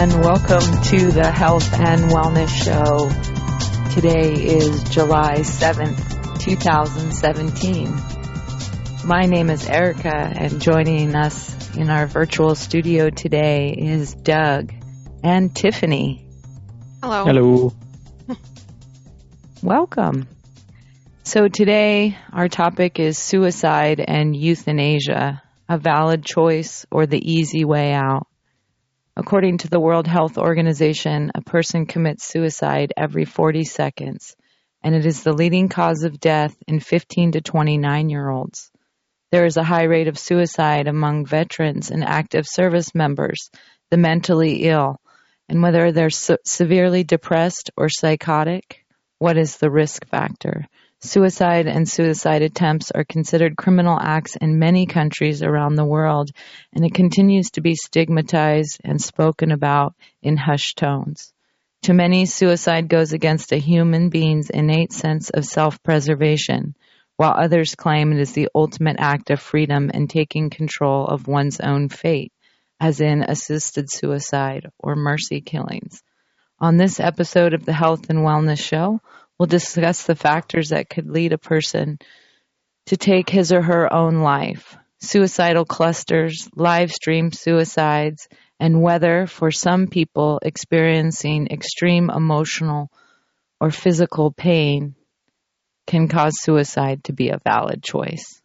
[0.00, 3.10] and welcome to the Health and Wellness Show.
[3.96, 8.00] Today is July 7th, 2017.
[9.04, 14.72] My name is Erica, and joining us in our virtual studio today is Doug
[15.24, 16.24] and Tiffany.
[17.02, 17.24] Hello.
[17.24, 17.72] Hello.
[19.64, 20.28] Welcome.
[21.24, 27.92] So today our topic is suicide and euthanasia, a valid choice or the easy way
[27.92, 28.28] out.
[29.18, 34.36] According to the World Health Organization, a person commits suicide every 40 seconds,
[34.84, 38.70] and it is the leading cause of death in 15 to 29 year olds.
[39.32, 43.50] There is a high rate of suicide among veterans and active service members,
[43.90, 45.00] the mentally ill,
[45.48, 48.84] and whether they're se- severely depressed or psychotic,
[49.18, 50.64] what is the risk factor?
[51.00, 56.30] Suicide and suicide attempts are considered criminal acts in many countries around the world,
[56.72, 61.32] and it continues to be stigmatized and spoken about in hushed tones.
[61.82, 66.74] To many, suicide goes against a human being's innate sense of self-preservation,
[67.16, 71.60] while others claim it is the ultimate act of freedom and taking control of one's
[71.60, 72.32] own fate,
[72.80, 76.02] as in assisted suicide or mercy killings.
[76.58, 79.00] On this episode of the Health and Wellness Show,
[79.38, 81.98] We'll discuss the factors that could lead a person
[82.86, 89.50] to take his or her own life, suicidal clusters, live stream suicides, and whether for
[89.50, 92.90] some people experiencing extreme emotional
[93.60, 94.94] or physical pain
[95.86, 98.40] can cause suicide to be a valid choice.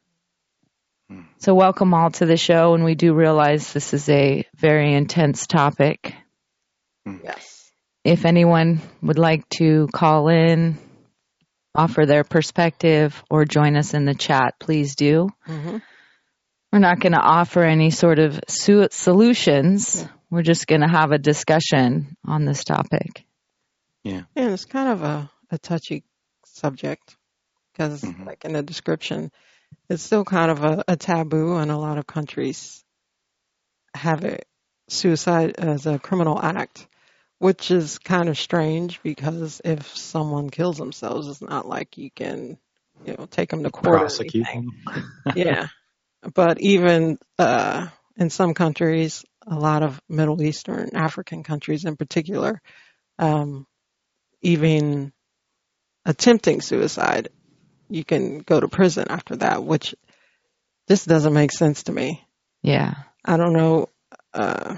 [1.10, 1.22] Hmm.
[1.38, 5.48] So welcome all to the show and we do realize this is a very intense
[5.48, 6.14] topic.
[7.06, 7.18] Hmm.
[7.24, 7.53] Yes.
[8.04, 10.78] If anyone would like to call in,
[11.76, 15.30] offer their perspective, or join us in the chat, please do.
[15.46, 15.78] hmm
[16.72, 20.06] We're not going to offer any sort of su- solutions.
[20.30, 23.26] We're just going to have a discussion on this topic.
[24.04, 24.24] Yeah.
[24.36, 26.04] And it's kind of a, a touchy
[26.46, 27.16] subject
[27.72, 28.26] because, Mhm.
[28.26, 29.32] like in the description,
[29.90, 32.84] it's still kind of a, a taboo, and a lot of countries
[33.96, 34.46] have it
[34.90, 36.88] suicide as a criminal act,
[37.44, 42.58] which is kind of strange because if someone kills themselves, it's not like you can,
[43.06, 44.00] you know, take them to court.
[44.00, 44.70] Prosecute them.
[45.36, 45.68] yeah.
[46.34, 52.62] But even uh, in some countries, a lot of Middle Eastern, African countries in particular,
[53.20, 53.68] um,
[54.42, 55.12] even
[56.06, 57.28] attempting suicide,
[57.90, 59.96] you can go to prison after that, which
[60.88, 62.26] this doesn't make sense to me.
[62.62, 62.94] Yeah.
[63.26, 63.90] I don't know.
[64.34, 64.78] Uh,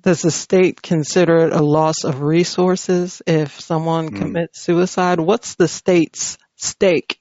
[0.00, 4.16] does the state consider it a loss of resources if someone Hmm.
[4.16, 5.20] commits suicide?
[5.20, 7.18] What's the state's stake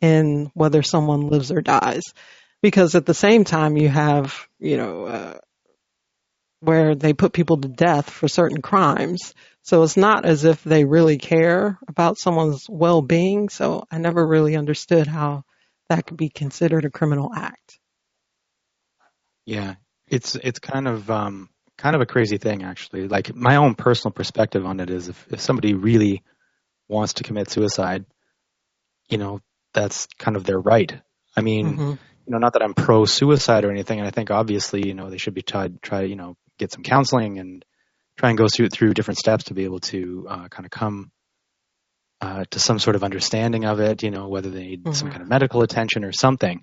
[0.00, 2.02] in whether someone lives or dies?
[2.62, 5.38] Because at the same time, you have, you know, uh,
[6.60, 9.32] where they put people to death for certain crimes.
[9.62, 13.48] So it's not as if they really care about someone's well-being.
[13.48, 15.44] So I never really understood how
[15.88, 17.78] that could be considered a criminal act.
[19.44, 21.48] Yeah, it's it's kind of um,
[21.78, 23.08] kind of a crazy thing actually.
[23.08, 26.22] Like my own personal perspective on it is, if, if somebody really
[26.88, 28.04] wants to commit suicide,
[29.08, 29.40] you know,
[29.72, 30.92] that's kind of their right.
[31.36, 31.94] I mean, hmm
[32.26, 35.08] you know, not that I'm pro suicide or anything, and I think obviously, you know,
[35.08, 37.64] they should be tried try you know get some counseling and
[38.18, 41.10] try and go through through different steps to be able to uh, kind of come
[42.20, 44.02] uh, to some sort of understanding of it.
[44.02, 45.12] You know, whether they need some Mhm.
[45.12, 46.62] kind of medical attention or something.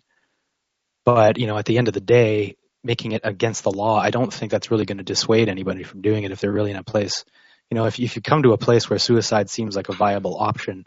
[1.03, 4.12] But you know, at the end of the day, making it against the law, I
[4.12, 6.78] don't think that's really going to dissuade anybody from doing it if they're really in
[6.78, 7.25] a place.
[7.69, 10.38] You know, if if you come to a place where suicide seems like a viable
[10.38, 10.85] option,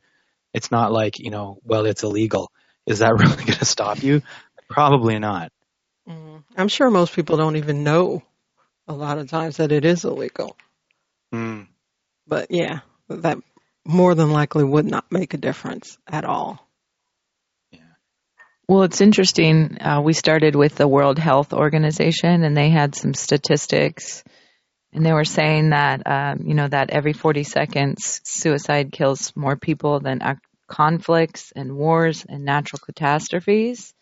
[0.54, 2.52] it's not like you know, well, it's illegal.
[2.86, 4.22] Is that really going to stop you?
[4.68, 5.52] Probably not.
[6.08, 6.44] Mm.
[6.56, 8.22] I'm sure most people don't even know
[8.86, 10.56] a lot of times that it is illegal.
[11.34, 11.66] Mm.
[12.26, 13.38] But yeah, that
[13.84, 16.67] more than likely would not make a difference at all.
[18.68, 18.74] Yeah.
[18.74, 19.78] Well, it's interesting.
[19.80, 24.22] Uh, we started with the World Health Organization, and they had some statistics,
[24.92, 29.56] and they were saying that um, you know that every 40 seconds, suicide kills more
[29.56, 33.94] people than ac- conflicts and wars and natural catastrophes,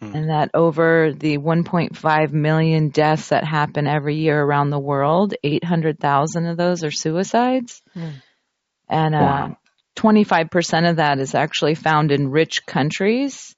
[0.00, 0.14] Hmm.
[0.14, 6.46] and that over the 1.5 million deaths that happen every year around the world, 800,000
[6.46, 8.10] of those are suicides, Hmm.
[8.88, 9.56] and uh, Wow.
[9.96, 13.56] 25% of that is actually found in rich countries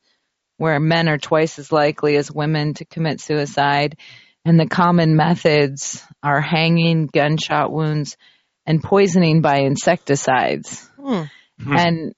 [0.60, 3.96] where men are twice as likely as women to commit suicide.
[4.44, 8.18] And the common methods are hanging, gunshot wounds,
[8.66, 10.86] and poisoning by insecticides.
[11.02, 11.22] Hmm.
[11.62, 11.76] Hmm.
[11.76, 12.14] And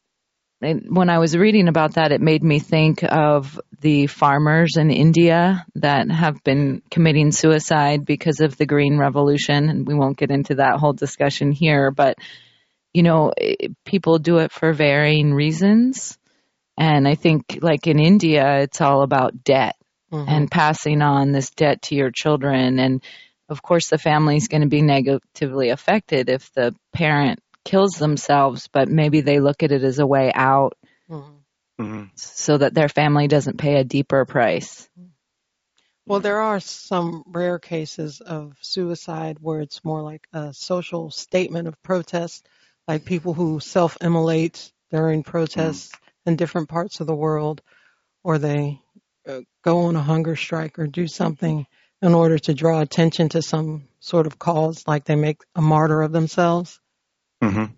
[0.88, 5.64] when I was reading about that, it made me think of the farmers in India
[5.76, 9.68] that have been committing suicide because of the green revolution.
[9.68, 12.18] And we won't get into that whole discussion here, but
[12.92, 13.32] you know,
[13.84, 16.18] people do it for varying reasons.
[16.76, 19.76] And I think like in India, it's all about debt
[20.12, 20.28] mm-hmm.
[20.28, 22.78] and passing on this debt to your children.
[22.78, 23.02] And
[23.48, 28.68] of course, the family is going to be negatively affected if the parent kills themselves,
[28.72, 30.76] but maybe they look at it as a way out
[31.08, 31.82] mm-hmm.
[31.82, 32.04] mm-hmm.
[32.14, 34.88] so that their family doesn't pay a deeper price.
[36.06, 41.68] Well, there are some rare cases of suicide where it's more like a social statement
[41.68, 42.48] of protest,
[42.88, 46.01] like people who self immolate during protests mm-hmm.
[46.26, 47.62] In different parts of the world,
[48.22, 48.80] or they
[49.28, 51.66] uh, go on a hunger strike or do something
[52.00, 56.02] in order to draw attention to some sort of cause, like they make a martyr
[56.02, 56.80] of themselves.
[57.42, 57.74] Mm-hmm.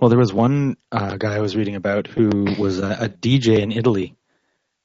[0.00, 2.28] Well, there was one uh, guy I was reading about who
[2.58, 4.16] was a, a DJ in Italy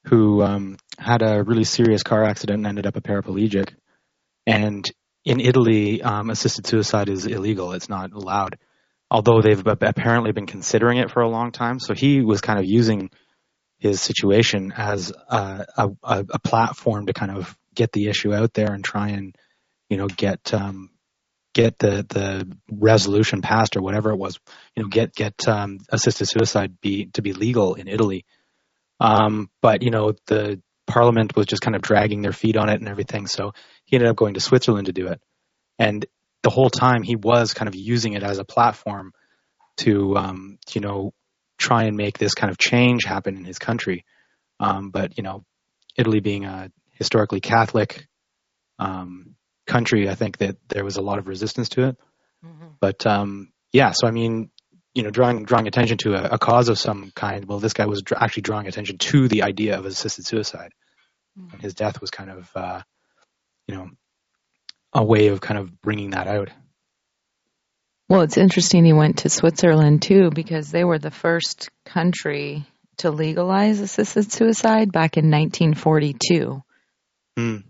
[0.04, 3.74] who um, had a really serious car accident and ended up a paraplegic.
[4.46, 4.88] And
[5.24, 8.58] in Italy, um, assisted suicide is illegal; it's not allowed.
[9.10, 12.66] Although they've apparently been considering it for a long time, so he was kind of
[12.66, 13.10] using
[13.78, 18.72] his situation as a, a, a platform to kind of get the issue out there
[18.72, 19.34] and try and
[19.88, 20.90] you know get um,
[21.54, 24.38] get the the resolution passed or whatever it was,
[24.76, 28.24] you know, get get um, assisted suicide be to be legal in Italy.
[29.00, 32.80] Um, but you know, the parliament was just kind of dragging their feet on it
[32.80, 33.54] and everything, so
[33.84, 35.20] he ended up going to Switzerland to do it.
[35.78, 36.06] And
[36.42, 39.12] the whole time he was kind of using it as a platform
[39.78, 41.12] to, um, you know,
[41.58, 44.04] try and make this kind of change happen in his country.
[44.60, 45.44] Um, but you know,
[45.96, 48.06] Italy being a historically Catholic
[48.78, 49.34] um,
[49.66, 51.96] country, I think that there was a lot of resistance to it.
[52.44, 52.68] Mm-hmm.
[52.80, 54.50] But um, yeah, so I mean,
[54.94, 57.44] you know, drawing drawing attention to a, a cause of some kind.
[57.44, 60.72] Well, this guy was dr- actually drawing attention to the idea of assisted suicide,
[61.38, 61.52] mm-hmm.
[61.52, 62.82] and his death was kind of, uh,
[63.66, 63.90] you know,
[64.92, 66.50] a way of kind of bringing that out.
[68.08, 72.64] Well, it's interesting he went to Switzerland too because they were the first country
[72.98, 76.62] to legalize assisted suicide back in 1942.
[77.38, 77.64] Mm.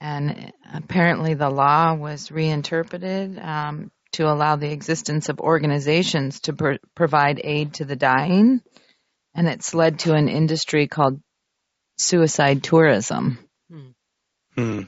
[0.00, 6.74] And apparently, the law was reinterpreted um, to allow the existence of organizations to pr-
[6.94, 8.62] provide aid to the dying.
[9.34, 11.20] And it's led to an industry called
[11.98, 13.38] suicide tourism.
[14.56, 14.82] Hmm.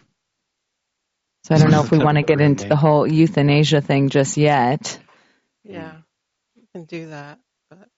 [1.44, 4.36] So I don't know if we want to get into the whole euthanasia thing just
[4.36, 4.98] yet.
[5.64, 5.96] Yeah,
[6.54, 7.38] you can do that.
[7.70, 7.88] But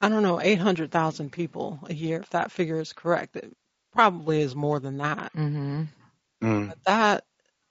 [0.00, 3.36] I don't know, 800,000 people a year, if that figure is correct.
[3.36, 3.52] It
[3.92, 5.32] probably is more than that.
[5.34, 5.82] Mm-hmm.
[6.42, 6.68] Mm.
[6.68, 7.24] But that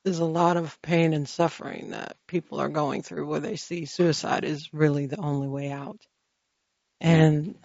[0.05, 3.85] is a lot of pain and suffering that people are going through where they see
[3.85, 6.01] suicide is really the only way out.
[7.01, 7.55] And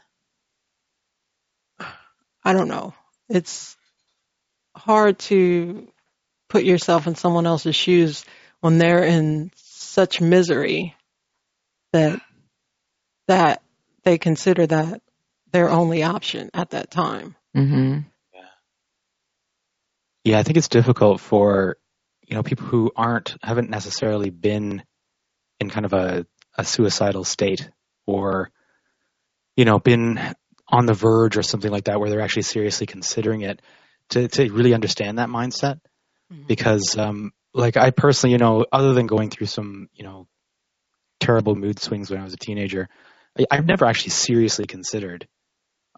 [2.44, 2.94] I don't know.
[3.28, 3.76] It's
[4.76, 5.88] hard to
[6.49, 8.25] put yourself in someone else's shoes
[8.61, 10.94] when they're in such misery
[11.93, 12.20] that
[13.29, 13.62] that
[14.02, 15.00] they consider that
[15.52, 17.37] their only option at that time.
[17.56, 18.00] Mm-hmm.
[20.25, 21.76] Yeah, I think it's difficult for
[22.26, 24.82] you know people who aren't haven't necessarily been
[25.61, 26.26] in kind of a,
[26.56, 27.70] a suicidal state
[28.06, 28.50] or
[29.56, 30.19] you know been
[30.66, 33.61] on the verge or something like that where they're actually seriously considering it
[34.11, 35.80] to to really understand that mindset
[36.33, 36.47] mm-hmm.
[36.47, 40.26] because um like I personally you know other than going through some you know
[41.21, 42.88] terrible mood swings when I was a teenager
[43.38, 45.26] I, I've never actually seriously considered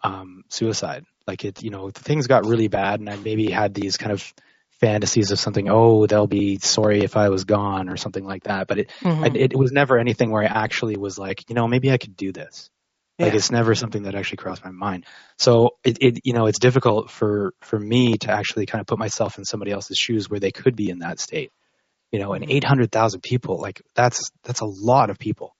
[0.03, 3.97] um suicide like it, you know, things got really bad, and I maybe had these
[3.97, 4.33] kind of
[4.79, 5.67] fantasies of something.
[5.69, 8.67] Oh, they'll be sorry if I was gone, or something like that.
[8.67, 9.23] But it, mm-hmm.
[9.23, 12.15] I, it was never anything where I actually was like, you know, maybe I could
[12.15, 12.69] do this.
[13.17, 13.25] Yeah.
[13.25, 15.05] Like it's never something that actually crossed my mind.
[15.37, 18.99] So it, it, you know, it's difficult for for me to actually kind of put
[18.99, 21.51] myself in somebody else's shoes where they could be in that state.
[22.11, 22.51] You know, and mm-hmm.
[22.51, 25.55] eight hundred thousand people, like that's that's a lot of people.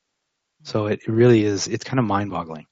[0.64, 1.68] So it really is.
[1.68, 2.68] It's kind of mind boggling.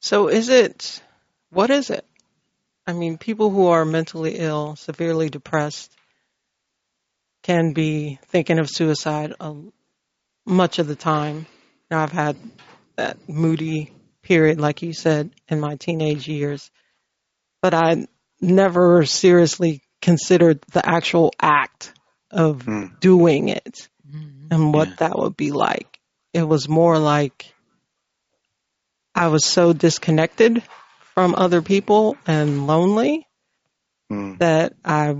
[0.00, 1.02] So is it,
[1.50, 2.04] what is it?
[2.86, 5.90] I mean, people who are mentally ill, severely depressed,
[7.42, 9.54] can be thinking of suicide a,
[10.44, 11.46] much of the time.
[11.90, 12.36] Now, I've had
[12.96, 16.70] that moody period, like you said, in my teenage years,
[17.62, 18.06] but I
[18.40, 21.92] never seriously considered the actual act
[22.30, 22.98] of mm.
[23.00, 24.48] doing it mm-hmm.
[24.50, 24.94] and what yeah.
[24.98, 25.98] that would be like.
[26.32, 27.54] It was more like
[29.14, 30.62] I was so disconnected
[31.14, 33.26] from other people and lonely
[34.10, 34.38] mm.
[34.38, 35.14] that I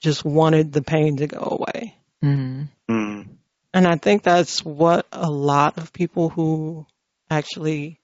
[0.00, 1.96] just wanted the pain to go away.
[2.22, 2.62] Mm-hmm.
[2.90, 3.28] Mm.
[3.72, 6.86] And I think that's what a lot of people who
[7.30, 8.00] actually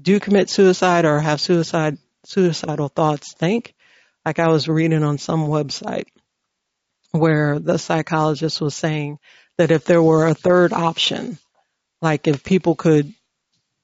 [0.00, 3.74] do commit suicide or have suicide suicidal thoughts think.
[4.24, 6.06] Like I was reading on some website
[7.12, 9.18] where the psychologist was saying
[9.56, 11.38] that if there were a third option,
[12.00, 13.12] like if people could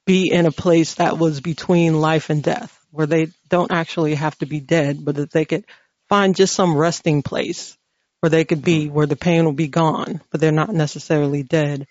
[0.05, 4.37] be in a place that was between life and death, where they don't actually have
[4.39, 5.65] to be dead, but that they could
[6.07, 7.77] find just some resting place
[8.21, 11.85] where they could be, where the pain will be gone, but they're not necessarily dead,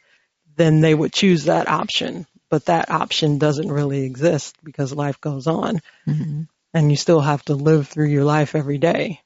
[0.57, 2.27] then they would choose that option.
[2.51, 6.43] But that option doesn't really exist because life goes on Mm-hmm.
[6.75, 9.21] and you still have to live through your life every day.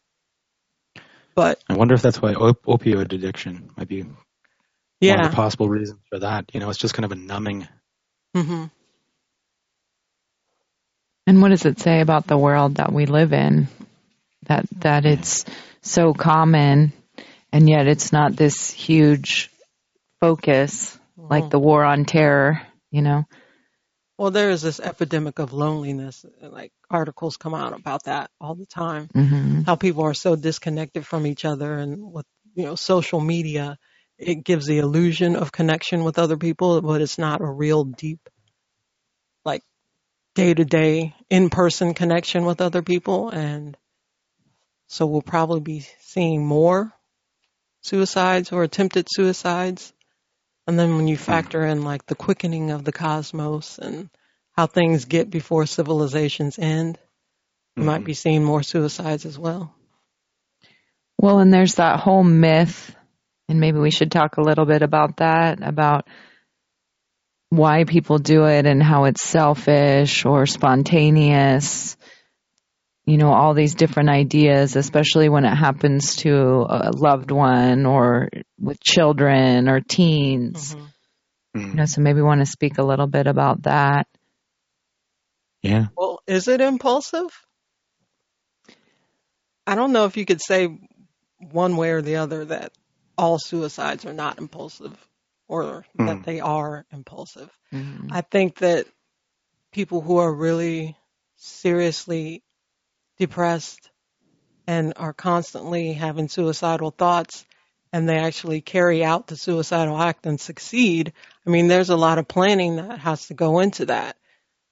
[1.34, 5.68] But I wonder if that's why op- opioid addiction might be one of the possible
[5.68, 6.46] reasons for that.
[6.52, 7.68] You know, it's just kind of a numbing.
[8.34, 8.64] hmm
[11.26, 13.68] And what does it say about the world that we live in?
[14.46, 15.44] That that it's
[15.82, 16.92] so common
[17.52, 19.50] and yet it's not this huge
[20.20, 23.24] focus like the war on terror, you know?
[24.18, 26.26] well, there is this epidemic of loneliness.
[26.42, 29.08] Like articles come out about that all the time.
[29.14, 33.78] hmm how people are so disconnected from each other and with you know social media
[34.18, 38.28] it gives the illusion of connection with other people but it's not a real deep
[39.44, 39.62] like
[40.34, 43.76] day to day in person connection with other people and
[44.88, 46.92] so we'll probably be seeing more
[47.82, 49.92] suicides or attempted suicides
[50.70, 54.08] and then when you factor in like the quickening of the cosmos and
[54.52, 56.96] how things get before civilizations end
[57.76, 58.04] you might Mhm.
[58.04, 59.74] be seeing more suicides as well
[61.18, 62.94] Well, and there's that whole myth,
[63.48, 66.06] and maybe we should talk a little bit about that, about
[67.50, 71.96] why people do it and how it's selfish or spontaneous.
[73.10, 78.28] You know, all these different ideas, especially when it happens to a loved one or
[78.56, 80.76] with children or teens.
[80.76, 80.86] Mhm.
[81.56, 81.68] Mm.
[81.70, 84.06] You know, so maybe we want to speak a little bit about that.
[85.60, 85.86] Yeah.
[85.96, 87.26] Well, is it impulsive?
[89.66, 90.68] I don't know if you could say
[91.38, 92.70] one way or the other that
[93.18, 94.96] all suicides are not impulsive
[95.48, 96.06] or Hmm.
[96.06, 97.50] that they are impulsive.
[97.72, 98.12] Mhm.
[98.12, 98.86] I think that
[99.72, 100.96] people who are really
[101.34, 102.44] seriously
[103.20, 103.90] depressed
[104.66, 107.44] and are constantly having suicidal thoughts
[107.92, 111.12] and they actually carry out the suicidal act and succeed,
[111.46, 114.16] I mean, there's a lot of planning that has to go into that.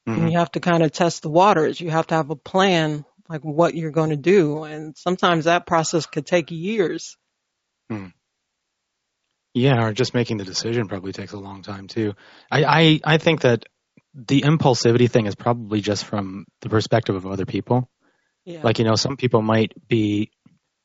[0.06, 0.16] Mhm.
[0.16, 1.80] And you have to kind of test the waters.
[1.80, 4.64] You have to have a plan, like what you're going to do.
[4.64, 7.16] And sometimes that process could take years.
[9.54, 12.14] Yeah, or just making the decision probably takes a long time too.
[12.50, 13.64] I, I, I think that
[14.14, 17.90] the impulsivity thing is probably just from the perspective of other people.
[18.44, 18.62] Yeah.
[18.62, 20.30] Like, you know, some people might be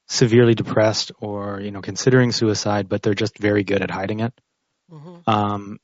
[0.07, 4.33] severely depressed or, you know, considering suicide, but they're just very good at hiding it.
[4.89, 5.79] hmm Um,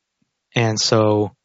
[0.56, 1.36] and so,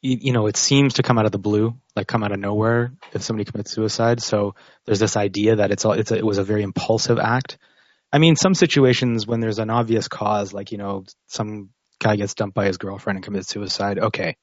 [0.00, 2.38] you, you know, it seems to come out of the blue, like come out of
[2.38, 4.22] nowhere if somebody commits suicide.
[4.22, 4.54] So
[4.86, 7.58] there's this idea that it's all, it's a, it was a very impulsive act.
[8.12, 12.34] I mean, some situations when there's an obvious cause, like, you know, some guy gets
[12.34, 13.98] dumped by his girlfriend and commits suicide.
[13.98, 14.36] Okay.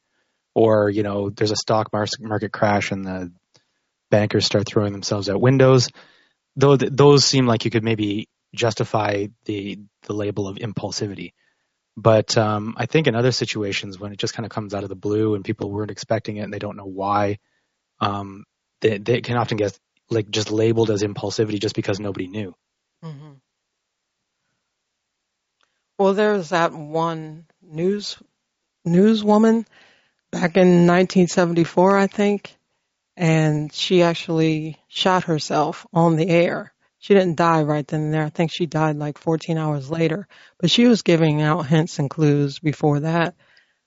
[0.54, 3.32] Or, you know, there's a stock market crash and the
[4.12, 5.90] bankers start throwing themselves out windows.
[6.56, 11.34] Though th- those seem like you could maybe justify the, the label of impulsivity.
[11.98, 14.90] But um, I think in other situations, when it just kind of comes out of
[14.90, 17.40] the blue and people weren't expecting it and they don't know why,
[18.00, 18.46] um,
[18.82, 19.78] they, they can often get
[20.10, 22.54] like just labeled as impulsivity just because nobody knew.
[23.04, 23.34] hmm
[25.98, 28.18] Well, there was that one news
[28.88, 29.66] newswoman
[30.32, 32.58] back in 1974, I think,
[33.22, 36.74] and she actually shot herself on the air.
[36.98, 38.24] She didn't die right then and there.
[38.24, 40.28] I think she died like 14 hours later,
[40.60, 43.36] but she was giving out hints and clues before that.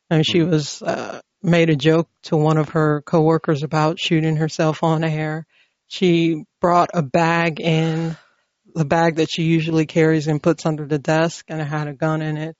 [0.08, 4.84] And she was, uh, made a joke to one of her coworkers about shooting herself
[4.84, 5.46] on air.
[5.88, 8.16] She brought a bag in,
[8.72, 11.92] the bag that she usually carries and puts under the desk and it had a
[11.92, 12.56] gun in it.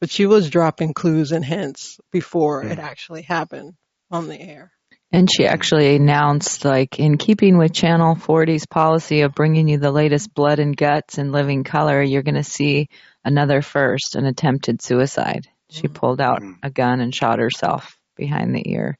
[0.00, 3.74] But she was dropping clues and hints before it actually happened
[4.10, 4.72] on the air.
[5.16, 9.90] And she actually announced, like, in keeping with Channel 40's policy of bringing you the
[9.90, 12.90] latest blood and guts in living color, you're going to see
[13.24, 15.48] another first, an attempted suicide.
[15.70, 16.56] She pulled out Mhm.
[16.62, 18.98] a gun and shot herself behind the ear.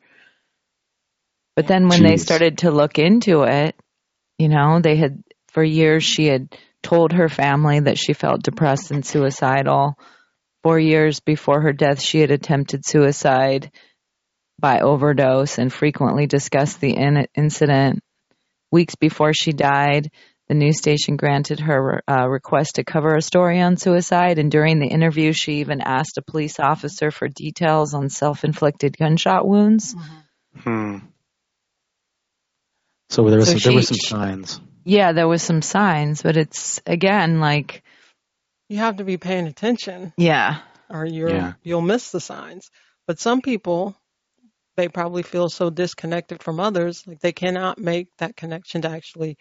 [1.55, 3.77] But then when they started to look into it,
[4.39, 6.49] you know, they had, for years, she had
[6.83, 9.99] told her family that she felt depressed and suicidal.
[10.63, 13.71] Four years before her death, she had attempted suicide
[14.59, 18.01] by overdose and frequently discussed the in- incident.
[18.73, 20.11] Weeks before she died,
[20.49, 24.79] the news station granted her uh, request to cover a story on suicide, and during
[24.79, 29.95] the interview, she even asked a police officer for details on self-inflicted gunshot wounds.
[30.59, 30.99] Hmm.
[33.11, 34.61] So there was So some, there were some signs.
[34.85, 37.83] Yeah, there was some signs, but it's again like,
[38.69, 40.59] You have to be paying attention yeah,
[40.89, 41.53] or you're Yeah.
[41.63, 42.71] you'll miss the signs.
[43.07, 43.97] But some people
[44.76, 49.37] they probably feel so disconnected from others, like they cannot make that connection to actually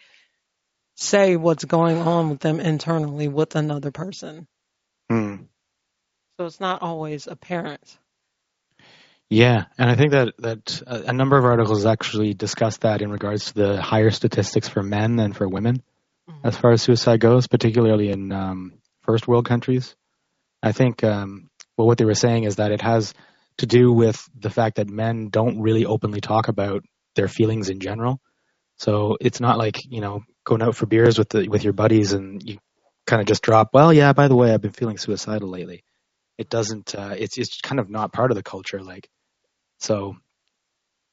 [0.96, 4.46] say what's going on with them internally with another person.
[5.10, 5.36] Hmm.
[6.38, 7.98] So it's not always apparent.
[9.28, 13.10] Yeah, and I think that that uh, a number of articles actually discuss that in
[13.10, 15.82] regards to the higher statistics for men than for women
[16.28, 16.40] Mhm.
[16.44, 19.94] as far as suicide goes, particularly in um, first world countries.
[20.62, 23.14] I think um, well, what they were saying is that it has
[23.58, 26.84] to do with the fact that men don't really openly talk about
[27.14, 28.20] their feelings in general.
[28.78, 32.12] So it's not like you know going out for beers with the with your buddies
[32.12, 32.58] and you
[33.06, 33.70] kind of just drop.
[33.72, 35.84] Well, yeah, by the way, I've been feeling suicidal lately.
[36.38, 36.94] It doesn't.
[36.94, 38.82] Uh, it's it's kind of not part of the culture.
[38.82, 39.08] Like
[39.78, 40.16] so,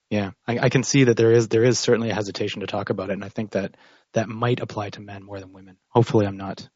[0.09, 2.89] yeah, I, I can see that there is there is certainly a hesitation to talk
[2.89, 3.75] about it, and I think that
[4.13, 5.77] that might apply to men more than women.
[5.89, 6.67] Hopefully, I'm not,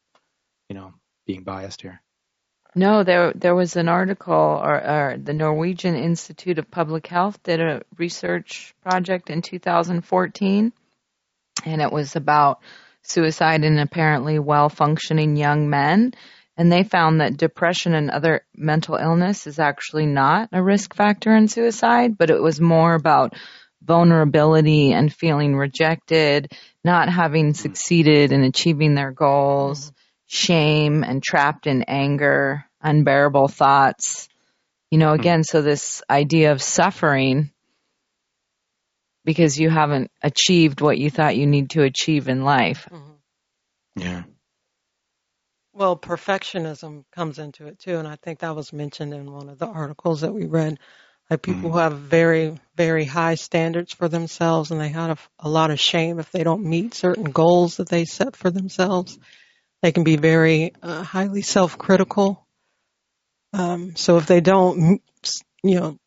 [0.68, 0.94] you know,
[1.26, 2.02] being biased here.
[2.74, 7.60] No, there there was an article, or, or the Norwegian Institute of Public Health did
[7.60, 10.72] a research project in 2014,
[11.64, 12.60] and it was about
[13.02, 16.12] suicide in apparently well functioning young men.
[16.56, 21.34] And they found that depression and other mental illness is actually not a risk factor
[21.36, 23.34] in suicide, but it was more about
[23.80, 26.52] vulnerability and feeling rejected,
[26.84, 29.92] not having succeeded in achieving their goals,
[30.28, 34.28] shame and trapped in anger, unbearable thoughts.
[34.90, 37.50] You know, again, so this idea of suffering
[39.24, 42.88] because you haven't achieved what you thought you need to achieve in life.
[42.90, 43.16] Mhm.
[43.96, 44.22] Yeah.
[45.74, 49.58] Well, perfectionism comes into it too, and I think that was mentioned in one of
[49.58, 50.78] the articles that we read.
[51.30, 51.72] Like people Mhm.
[51.74, 56.18] who have very, very high standards for themselves, and they have a lot of shame
[56.18, 59.18] if they don't meet certain goals that they set for themselves.
[59.82, 62.44] They can be very uh, highly self-critical.
[63.52, 65.00] Um, so if they don't,
[65.62, 65.98] you know,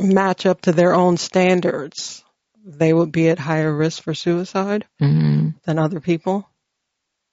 [0.00, 2.24] match up to their own standards,
[2.64, 6.48] they would be at higher risk for suicide hmm than other people.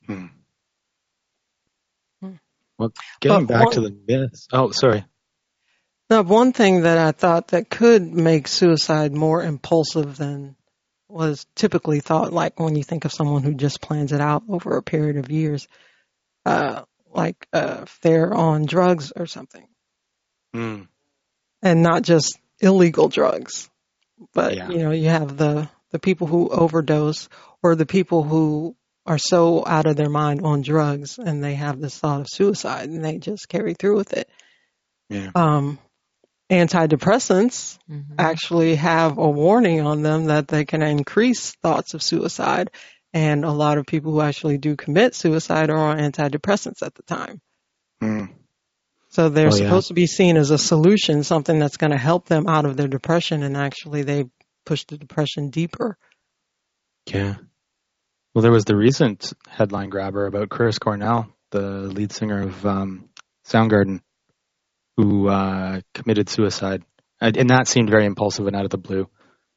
[0.05, 0.25] Hmm.
[2.21, 2.31] Hmm.
[2.77, 4.47] Well, getting But back one- to the myths.
[4.51, 5.05] Oh, sorry.
[6.09, 10.55] Now, one thing that I thought that could make suicide more impulsive than
[11.09, 14.75] was typically thought, like when you think of someone who just plans it out over
[14.77, 15.67] a period of years,
[16.45, 19.67] uh, like uh, if they're on drugs or something,
[20.53, 20.83] Hmm.
[21.61, 23.69] and not just illegal drugs,
[24.33, 24.69] but Yeah.
[24.69, 27.29] you know, you have the the people who overdose
[27.63, 31.79] or the people who are so out of their mind on drugs and they have
[31.79, 34.29] this thought of suicide and they just carry through with it.
[35.09, 35.31] Yeah.
[35.33, 35.79] Um,
[36.49, 42.71] antidepressants hmm actually have a warning on them that they can increase thoughts of suicide.
[43.13, 47.03] And a lot of people who actually do commit suicide are on antidepressants at the
[47.03, 47.39] time.
[48.01, 48.25] Hmm.
[49.09, 49.63] So they're Oh, yeah.
[49.65, 52.75] supposed to be seen as a solution, something that's going to help them out of
[52.75, 53.43] their depression.
[53.43, 54.25] And actually they
[54.65, 55.97] push the depression deeper.
[57.07, 57.35] Yeah.
[58.33, 63.09] Well, there was the recent headline grabber about Chris Cornell, the lead singer of um,
[63.47, 64.01] Soundgarden,
[64.97, 66.83] who uh, committed suicide,
[67.21, 69.07] and, and that seemed very impulsive and out of the blue.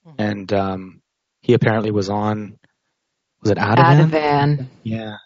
[0.07, 0.15] Mhm.
[0.19, 1.03] And um,
[1.41, 2.59] he apparently was on,
[3.43, 4.11] was it Ativan?
[4.11, 4.67] Ativan.
[4.83, 5.17] Yeah,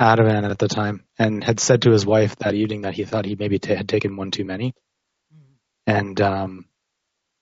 [0.00, 3.24] Ativan at the time, and had said to his wife that evening that he thought
[3.24, 4.74] he maybe ta had taken one too many.
[5.86, 6.66] And um,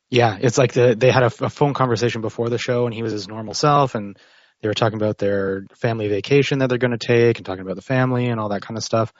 [0.08, 3.02] yeah, it's like the, they had a, a phone conversation before the show, and he
[3.02, 4.16] was his normal self, and
[4.60, 7.76] they were talking about their family vacation that they're going to take, and talking about
[7.76, 9.12] the family and all that kind of stuff.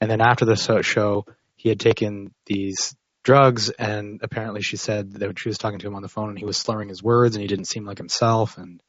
[0.00, 1.24] And then after the show,
[1.64, 5.94] he had taken these drugs, and apparently she said that she was talking to him
[5.96, 8.58] on the phone, and he was slurring his words, and he didn't seem like himself.
[8.58, 8.82] And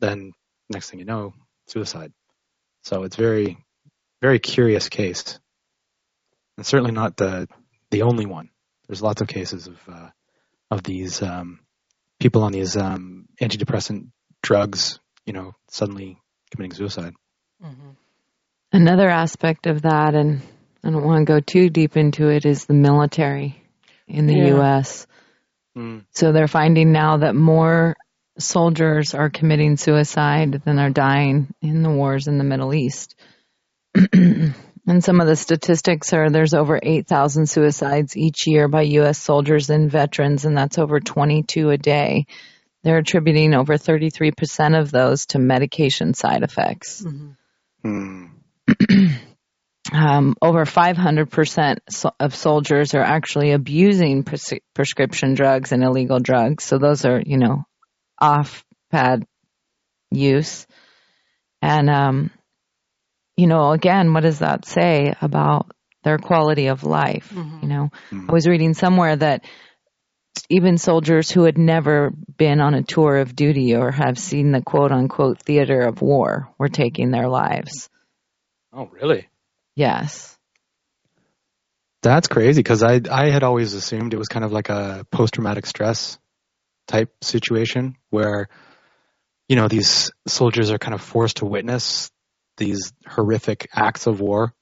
[0.00, 0.32] then
[0.68, 1.34] next thing you know,
[1.68, 2.12] suicide.
[2.82, 3.58] So it's very,
[4.20, 5.38] very curious case,
[6.56, 7.48] and certainly not the
[7.92, 8.50] the only one.
[8.88, 10.08] There's lots of cases of uh,
[10.72, 11.60] of these um,
[12.18, 14.08] people on these um, antidepressant
[14.42, 16.18] drugs, you know, suddenly
[16.50, 17.14] committing suicide.
[17.64, 17.90] Mm-hmm.
[18.72, 20.42] Another aspect of that, and
[20.84, 23.62] I don't want to go too deep into it, is the military
[24.06, 24.48] in the Yeah.
[24.48, 25.06] U.S.
[26.12, 27.96] So they're finding now that more
[28.38, 33.14] soldiers are committing suicide than are dying in the wars in the Middle East.
[34.12, 34.54] and
[35.00, 39.18] some of the statistics are there's over 8,000 suicides each year by U.S.
[39.18, 42.26] soldiers and veterans, and that's over 22 a day.
[42.82, 47.02] they're attributing over 33% of those to medication side effects.
[47.02, 47.30] Mm-hmm.
[47.82, 48.26] Hmm.
[49.94, 56.64] Um, over 500% so- of soldiers are actually abusing pres- prescription drugs and illegal drugs.
[56.64, 57.64] So those are, you know,
[58.20, 59.24] off pad
[60.10, 60.66] use.
[61.62, 62.30] And, um,
[63.36, 65.70] you know, again, what does that say about
[66.02, 67.30] their quality of life?
[67.32, 67.62] Mhm.
[67.62, 68.28] You know, Mhm.
[68.28, 69.44] I was reading somewhere that
[70.50, 74.60] even soldiers who had never been on a tour of duty or have seen the
[74.60, 77.88] quote unquote theater of war were taking their lives.
[78.72, 79.28] Oh, really?
[79.76, 80.36] Yes.
[82.02, 85.34] That's crazy because I I had always assumed it was kind of like a post
[85.34, 86.18] traumatic stress
[86.86, 88.48] type situation where
[89.48, 92.10] you know these soldiers are kind of forced to witness
[92.58, 94.52] these horrific acts of war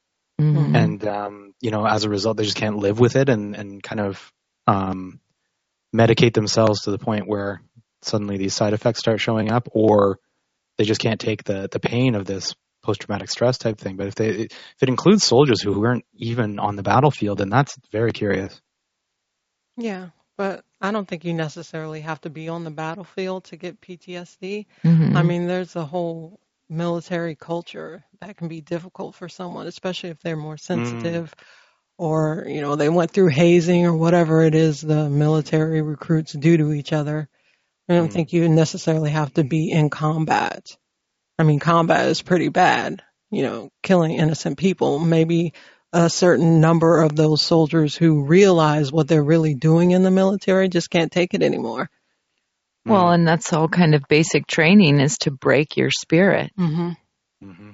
[0.40, 0.75] Mhm.
[0.75, 3.83] and um, you know as a result they just can't live with it and and
[3.83, 4.33] kind of
[4.66, 5.20] um,
[5.94, 7.61] medicate themselves to the point where
[8.03, 10.18] suddenly these side effects start showing up or
[10.79, 14.07] they just can't take the the pain of this post traumatic stress type thing but
[14.09, 18.12] if they if it includes soldiers who weren't even on the battlefield then that's very
[18.12, 18.61] curious
[19.77, 23.81] Yeah, but I don't think you necessarily have to be on the battlefield to get
[23.81, 24.66] PTSD.
[24.85, 25.16] Mhm.
[25.16, 30.21] I mean, there's a whole military culture that can be difficult for someone, especially if
[30.21, 31.35] they're more sensitive
[31.99, 36.57] or, you know, they went through hazing or whatever it is the military recruits do
[36.59, 37.29] to each other.
[37.88, 38.12] I don't Mm.
[38.12, 40.77] think you necessarily have to be in combat.
[41.38, 44.99] I mean, combat is pretty bad, you know, killing innocent people.
[44.99, 45.55] Maybe
[45.92, 50.68] a certain number of those soldiers who realize what they're really doing in the military
[50.68, 51.90] just can't take it anymore.
[52.85, 56.51] Well, and that's all kind of basic training is to break your spirit.
[56.59, 56.90] Mm-hmm.
[57.40, 57.71] hmm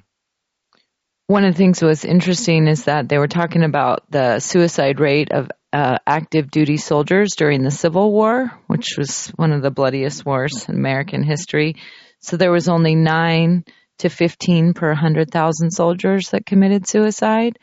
[1.29, 5.01] One of the things that was interesting is that they were talking about the suicide
[5.01, 9.71] rate of uh, active duty soldiers during the Civil War, which was one of the
[9.71, 11.77] bloodiest wars in American history.
[12.21, 13.65] So there was only nine
[13.99, 17.59] to 15 per 100,000 soldiers that committed suicide,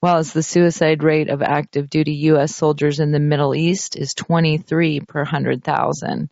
[0.00, 2.54] while the suicide rate of active duty U.S.
[2.54, 6.30] soldiers in the Middle East is 23 per 100,000.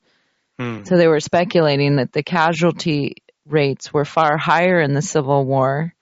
[0.59, 0.85] Hmm.
[0.85, 5.95] So they were speculating that the casualty rates were far higher in the Civil War,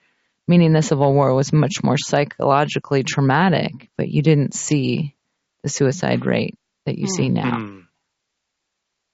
[0.46, 5.14] meaning the Civil War was much more psychologically traumatic, but you didn't see
[5.62, 7.58] the suicide rate that you see now.
[7.58, 7.80] Hmm.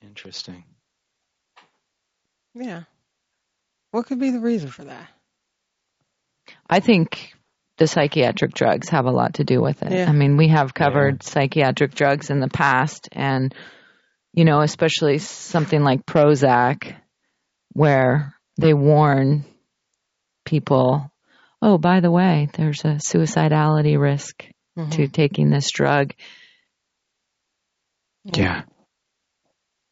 [0.03, 0.65] Interesting.
[2.55, 2.83] Yeah.
[3.91, 5.09] What could be the reason for that?
[6.69, 7.33] I think
[7.79, 9.93] the psychiatric drugs have a lot to do with it.
[9.93, 10.09] Yeah.
[10.09, 13.55] I mean, we have covered psychiatric drugs in the past, and,
[14.33, 16.95] you know, especially something like Prozac,
[17.73, 19.45] where they warn
[20.45, 21.11] people,
[21.63, 24.45] oh, by the way, there's a suicidality risk
[24.77, 24.91] Mhm.
[24.93, 26.13] to taking this drug.
[28.25, 28.63] Yeah.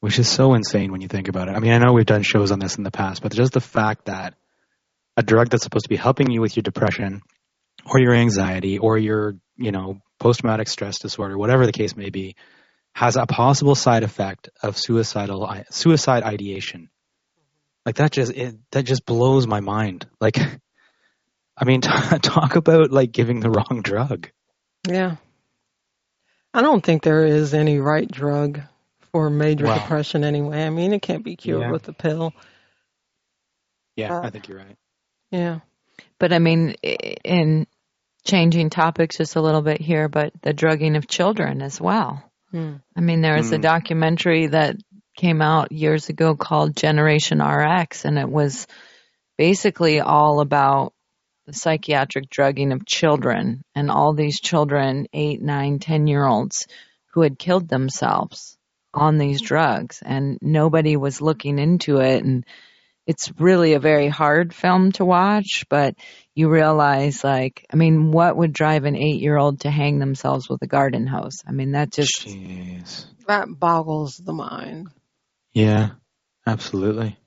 [0.01, 1.57] Which is so insane when you think about it.
[1.57, 3.61] I mean, I know we've done shows on this in the past, but just the
[3.61, 4.35] fact that
[5.17, 7.23] a drug that's supposed to be helping you with your depression
[7.85, 12.11] or your anxiety or your, you know, post traumatic stress disorder, whatever the case may
[12.11, 12.37] be,
[12.93, 16.91] has a possible side effect of suicidal suicide ideation.
[17.85, 20.07] Like that just it, that just blows my mind.
[20.21, 20.37] Like
[21.57, 24.31] I mean, talk about like giving the wrong drug.
[24.89, 25.17] Yeah.
[26.55, 28.61] I don't think there is any right drug
[29.12, 29.75] for major Wow.
[29.79, 30.64] depression anyway.
[30.64, 31.71] I mean, it can't be cured Yeah.
[31.73, 32.33] with a pill.
[33.97, 34.77] Yeah, Uh, I think you're right.
[35.31, 35.61] Yeah.
[36.18, 37.66] But I mean, in
[38.25, 42.23] changing topics just a little bit here, but the drugging of children as well.
[42.51, 42.77] Hmm.
[42.97, 43.62] I mean, there was a Hmm.
[43.62, 44.77] documentary that
[45.16, 48.66] came out years ago called Generation RX, and it was
[49.37, 50.92] basically all about
[51.47, 56.66] the psychiatric drugging of children and all these children, eight, nine, ten year olds,
[57.14, 58.58] who had killed themselves
[58.94, 62.24] on these drugs, and nobody was looking into it.
[62.24, 62.44] And
[63.07, 65.94] it's really a very hard film to watch, but
[66.35, 70.48] you realize, like, I mean, what would drive an eight year old to hang themselves
[70.48, 71.42] with a garden hose?
[71.46, 73.07] I mean, that just Jeez.
[73.27, 74.88] That boggles the mind.
[75.53, 75.90] Yeah,
[76.46, 77.18] absolutely.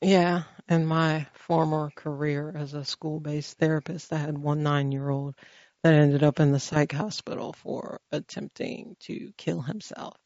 [0.00, 0.44] Yeah.
[0.68, 5.36] In my former career as a school based therapist, I had one nine year old
[5.82, 10.16] that ended up in the psych hospital for attempting to kill himself.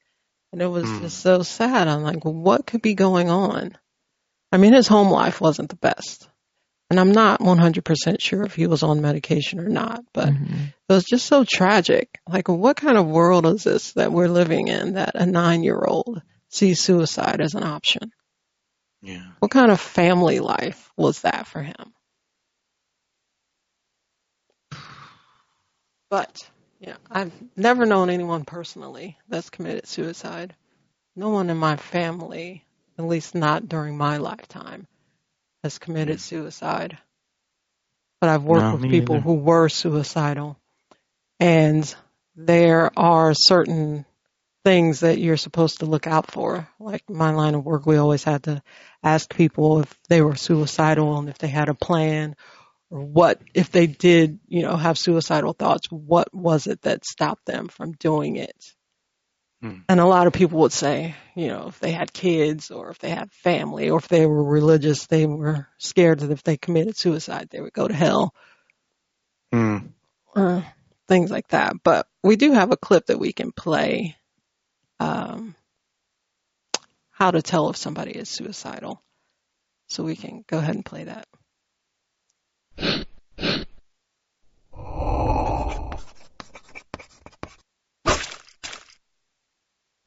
[0.53, 1.01] And it was Hmm.
[1.03, 1.89] just so sad.
[1.89, 3.77] I'm like, what could be going on?
[4.51, 6.29] I mean, his home life wasn't the best.
[6.91, 10.69] And I'm not 100% sure if he was on medication or not, but Mhm.
[10.89, 12.19] it was just so tragic.
[12.27, 15.83] Like, what kind of world is this that we're living in that a nine year
[15.85, 18.11] old sees suicide as an option?
[19.03, 19.33] Yeah.
[19.41, 21.93] What kind of family life was that for him?
[26.11, 30.55] But, yeah, I've never known anyone personally that's committed suicide.
[31.17, 32.64] No one in my family
[32.99, 34.87] at least not during my lifetime,
[35.62, 36.21] has committed hmm.
[36.21, 36.99] suicide.
[38.21, 39.25] But I've worked No, with people neither.
[39.25, 40.59] who were suicidal.
[41.38, 41.95] And
[42.35, 44.05] there are certain
[44.64, 46.69] things that you're supposed to look out for.
[46.81, 48.61] Like my line of work, we always had to
[49.05, 52.35] ask people if they were suicidal and if they had a plan
[52.90, 57.44] or what, if they did, you know, have suicidal thoughts, what was it that stopped
[57.44, 58.74] them from doing it?
[59.61, 59.79] Hmm.
[59.88, 62.98] And a lot of people would say, you know, if they had kids or if
[62.98, 66.96] they had family or if they were religious, they were scared that if they committed
[66.96, 68.35] suicide, they would go to hell
[69.53, 69.79] Hmm.
[70.37, 70.64] or
[71.09, 71.74] things like that.
[71.83, 74.16] But we do have a clip that we can play,
[75.01, 75.55] um,
[77.11, 79.03] how to tell if somebody is suicidal.
[79.88, 81.27] So we can go ahead and play that.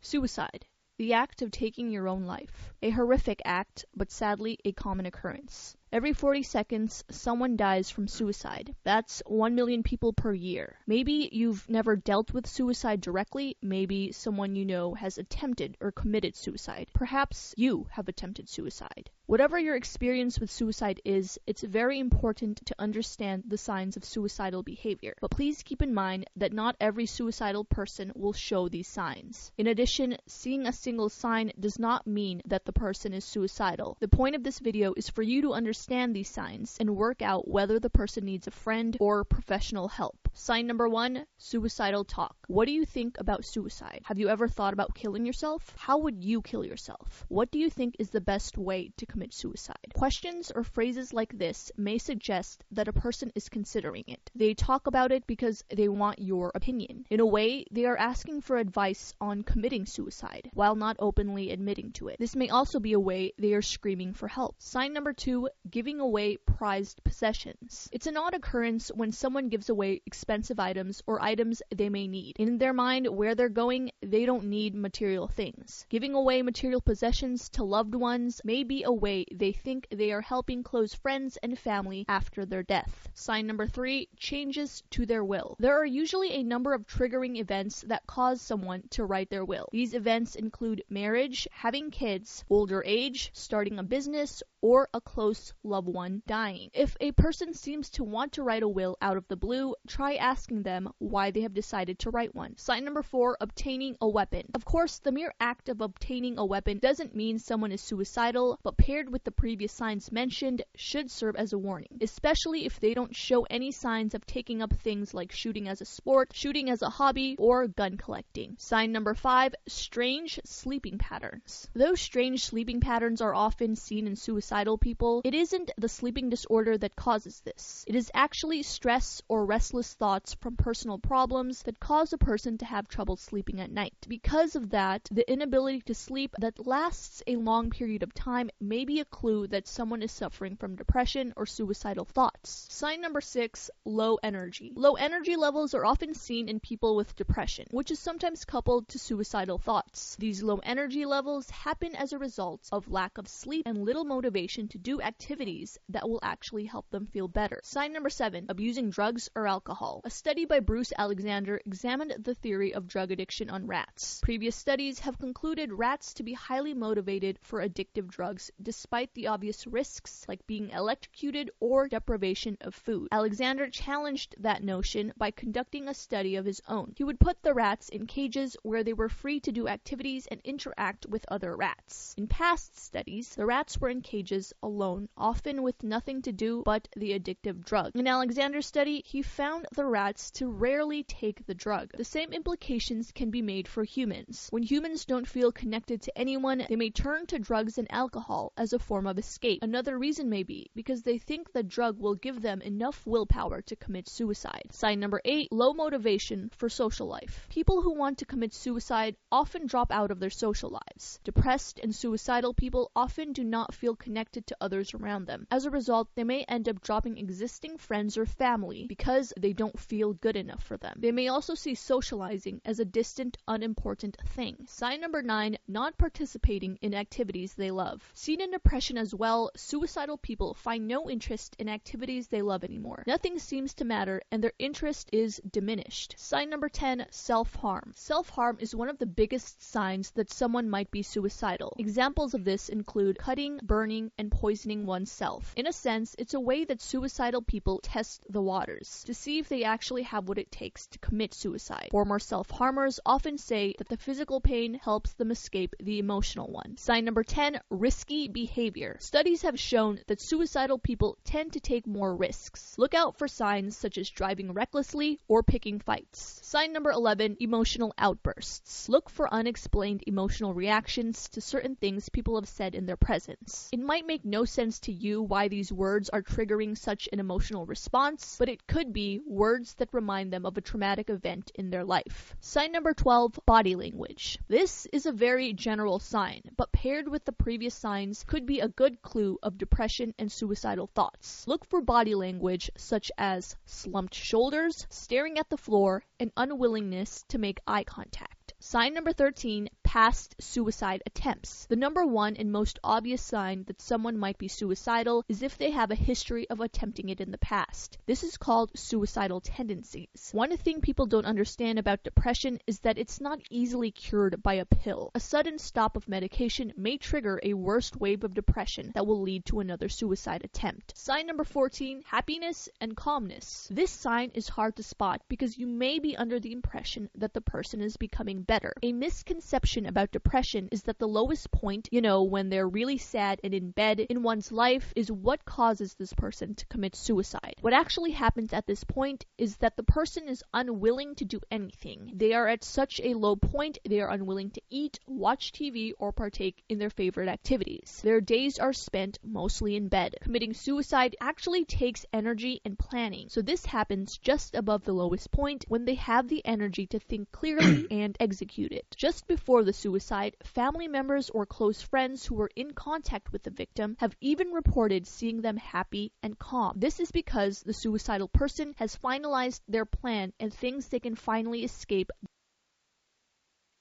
[0.02, 0.66] Suicide.
[0.98, 2.74] The act of taking your own life.
[2.82, 5.78] A horrific act, but sadly a common occurrence.
[5.94, 8.74] Every 40 seconds, someone dies from suicide.
[8.86, 10.78] That's 1 million people per year.
[10.88, 13.58] Maybe you've never dealt with suicide directly.
[13.62, 16.88] Maybe someone you know has attempted or committed suicide.
[16.94, 19.10] Perhaps you have attempted suicide.
[19.26, 24.64] Whatever your experience with suicide is, it's very important to understand the signs of suicidal
[24.64, 25.16] behavior.
[25.20, 29.52] But please keep in mind that not every suicidal person will show these signs.
[29.58, 33.98] In addition, seeing a single sign does not mean that the person is suicidal.
[34.00, 37.48] The point of this video is for you to understand these signs and work out
[37.48, 40.18] whether the person needs a friend or professional help.
[40.34, 42.36] Sign number one suicidal talk.
[42.48, 44.02] What do you think about suicide?
[44.06, 45.74] Have you ever thought about killing yourself?
[45.78, 47.26] How would you kill yourself?
[47.28, 49.94] What do you think is the best way to commit suicide?
[49.94, 54.32] Questions or phrases like this may suggest that a person is considering it.
[54.36, 57.06] They talk about it because they want your opinion.
[57.10, 61.92] In a way, they are asking for advice on committing suicide while not openly admitting
[61.94, 62.18] to it.
[62.20, 64.56] This may also be a way they are screaming for help.
[64.60, 67.90] Sign number two giving away prized possessions.
[67.92, 72.36] It's an odd occurrence when someone gives away expensive items or items they may need.
[72.38, 75.86] In their mind, where they're going, they don't need material things.
[75.90, 80.22] Giving away material possessions to loved ones may be a way they think they are
[80.22, 83.10] helping close friends and family after their death.
[83.14, 85.56] Sign number three changes to their will.
[85.60, 89.70] There are usually a number of triggering events that cause someone to write their will.
[89.72, 95.88] These events include marriage, having kids, older age, starting a business, or a close loved
[95.88, 96.70] one dying.
[96.74, 100.16] If a person seems to want to write a will out of the blue, try
[100.16, 102.58] asking them why they have decided to write one.
[102.58, 104.44] Sign number four, obtaining a weapon.
[104.54, 108.78] Of course, the mere act of obtaining a weapon doesn't mean someone is suicidal, but
[108.78, 113.16] paired with the previous signs mentioned should serve as a warning, especially if they don't
[113.16, 116.90] show any signs of taking up things like shooting as a sport, shooting as a
[116.90, 118.56] hobby, or gun collecting.
[118.58, 121.70] Sign number five, strange sleeping patterns.
[121.74, 126.78] Though strange sleeping patterns are often seen in suicidal people, it isn't the sleeping disorder
[126.78, 127.84] that causes this.
[127.86, 132.66] It is actually stress or restless thoughts from personal problems that cause a person to
[132.66, 133.94] have trouble sleeping at night.
[134.08, 138.86] Because of that, the inability to sleep that lasts a long period of time may
[138.86, 142.68] be a clue that someone is suffering from depression or suicidal thoughts.
[142.70, 144.72] Sign number six, low energy.
[144.74, 149.00] Low energy levels are often seen in people with depression, which is sometimes coupled to
[149.00, 150.16] suicidal thoughts.
[150.18, 154.70] These low energy levels happen as a result of lack of sleep and little motivation
[154.70, 155.41] to do activities
[155.90, 157.60] that will actually help them feel better.
[157.64, 160.02] Sign number seven, abusing drugs or alcohol.
[160.06, 164.20] A study by Bruce Alexander examined the theory of drug addiction on rats.
[164.22, 169.66] Previous studies have concluded rats to be highly motivated for addictive drugs despite the obvious
[169.66, 173.08] risks like being electrocuted or deprivation of food.
[173.12, 176.94] Alexander challenged that notion by conducting a study of his own.
[176.96, 180.40] He would put the rats in cages where they were free to do activities and
[180.44, 182.14] interact with other rats.
[182.16, 186.88] In past studies, the rats were in cages alone, often with nothing to do but
[186.96, 187.92] the addictive drug.
[187.96, 191.92] In Alexander's study, he found the rats to rarely take the drug.
[191.96, 194.48] The same implications can be made for humans.
[194.52, 198.74] When humans don't feel connected to anyone, they may turn to drugs and alcohol as
[198.74, 199.60] a form of escape.
[199.62, 203.76] Another reason may be because they think the drug will give them enough willpower to
[203.76, 204.68] commit suicide.
[204.72, 207.48] Sign number eight, low motivation for social life.
[207.50, 211.20] People who want to commit suicide often drop out of their social lives.
[211.24, 215.48] Depressed and suicidal people often do not feel connected to others around around them.
[215.52, 219.80] As a result, they may end up dropping existing friends or family because they don't
[219.80, 220.98] feel good enough for them.
[221.00, 224.58] They may also see socializing as a distant, unimportant thing.
[224.68, 228.02] Sign number nine, not participating in activities they love.
[228.14, 233.04] Seen in depression as well, suicidal people find no interest in activities they love anymore.
[233.06, 236.16] Nothing seems to matter and their interest is diminished.
[236.18, 237.92] Sign number 10, self-harm.
[237.96, 241.76] Self-harm is one of the biggest signs that someone might be suicidal.
[241.78, 245.54] Examples of this include cutting, burning, and poisoning oneself.
[245.58, 249.50] In a sense, it's a way that suicidal people test the waters to see if
[249.50, 251.90] they actually have what it takes to commit suicide.
[251.92, 256.78] Former self-harmers often say that the physical pain helps them escape the emotional one.
[256.78, 258.96] Sign number 10, risky behavior.
[259.00, 262.76] Studies have shown that suicidal people tend to take more risks.
[262.78, 266.40] Look out for signs such as driving recklessly or picking fights.
[266.44, 268.88] Sign number 11, emotional outbursts.
[268.88, 273.70] Look for unexplained emotional reactions to certain things people have said in their presence.
[273.74, 277.66] It might make no sense to you why these words are triggering such an emotional
[277.66, 281.84] response, but it could be words that remind them of a traumatic event in their
[281.84, 282.36] life.
[282.40, 284.38] Sign number 12, body language.
[284.48, 288.68] This is a very general sign, but paired with the previous signs could be a
[288.68, 291.48] good clue of depression and suicidal thoughts.
[291.48, 297.38] Look for body language such as slumped shoulders, staring at the floor, and unwillingness to
[297.38, 298.54] make eye contact.
[298.64, 301.66] Sign number 13, past suicide attempts.
[301.66, 305.72] The number one and most obvious sign that someone might be suicidal is if they
[305.72, 307.98] have a history of attempting it in the past.
[308.06, 310.30] This is called suicidal tendencies.
[310.32, 314.66] One thing people don't understand about depression is that it's not easily cured by a
[314.66, 315.12] pill.
[315.14, 319.44] A sudden stop of medication may trigger a worst wave of depression that will lead
[319.48, 320.98] to another suicide attempt.
[320.98, 323.68] Sign number 14, happiness and calmness.
[323.70, 327.42] This sign is hard to spot because you may be under the impression that the
[327.42, 328.72] person is becoming better.
[328.82, 333.40] A misconception about depression is that the lowest point, you know, when they're really sad
[333.44, 337.56] and in bed in one's life, is what causes this person to commit suicide.
[337.62, 342.12] What actually happens at this point is that the person is unwilling to do anything.
[342.16, 346.12] They are at such a low point, they are unwilling to eat, watch TV, or
[346.12, 348.02] partake in their favorite activities.
[348.04, 350.16] Their days are spent mostly in bed.
[350.22, 355.66] Committing suicide actually takes energy and planning, so this happens just above the lowest point
[355.68, 358.86] when they have the energy to think clearly and execute execute it.
[358.96, 363.52] Just before the suicide, family members or close friends who were in contact with the
[363.52, 366.74] victim have even reported seeing them happy and calm.
[366.78, 371.64] This is because the suicidal person has finalized their plan and thinks they can finally
[371.64, 372.12] escape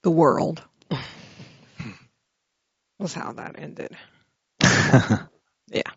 [0.03, 0.62] the world.
[2.98, 3.96] was how that ended.
[4.61, 5.90] yeah.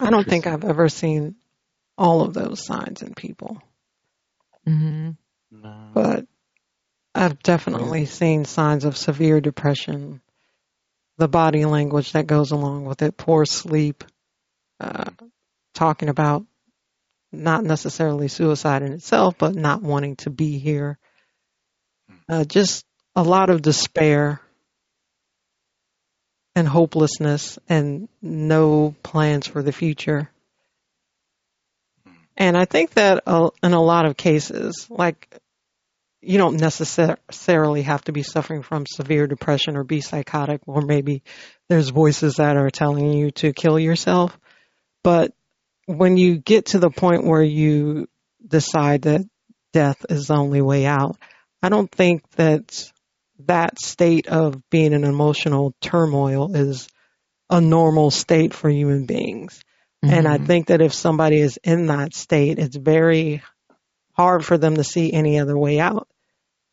[0.00, 1.36] I don't think I've ever seen
[1.98, 3.62] all of those signs in people.
[4.66, 5.10] Mm-hmm.
[5.50, 5.90] No.
[5.92, 6.26] But
[7.20, 10.22] I've definitely seen signs of severe depression,
[11.18, 14.04] the body language that goes along with it, poor sleep,
[14.80, 15.10] uh,
[15.74, 16.46] talking about
[17.30, 20.98] not necessarily suicide in itself, but not wanting to be here.
[22.26, 24.40] Uh, just a lot of despair
[26.54, 30.30] and hopelessness and no plans for the future.
[32.34, 35.38] And I think that uh, in a lot of cases, like
[36.22, 41.22] you don't necessarily have to be suffering from severe depression or be psychotic, or maybe
[41.68, 44.38] there's voices that are telling you to kill yourself.
[45.02, 45.32] But
[45.86, 48.08] when you get to the point where you
[48.46, 49.22] decide that
[49.72, 51.16] death is the only way out,
[51.62, 52.90] I don't think that
[53.46, 56.88] that state of being in emotional turmoil is
[57.48, 59.62] a normal state for human beings.
[60.04, 60.14] Mm-hmm.
[60.14, 60.46] And I mm-hmm.
[60.46, 63.42] think that if somebody is in that state, it's very
[64.20, 66.06] hard for them to see any other way out.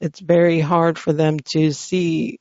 [0.01, 2.39] It's very hard for them to see,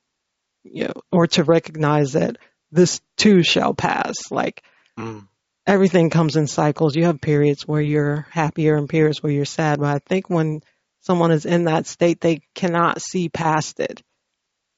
[0.63, 2.37] you know, or to recognize that
[2.71, 4.15] this too shall pass.
[4.29, 4.61] Like
[4.99, 5.25] mm.
[5.65, 6.95] everything comes in cycles.
[6.95, 9.79] You have periods where you're happier and periods where you're sad.
[9.79, 10.61] But I think when
[10.99, 14.03] someone is in that state, they cannot see past it.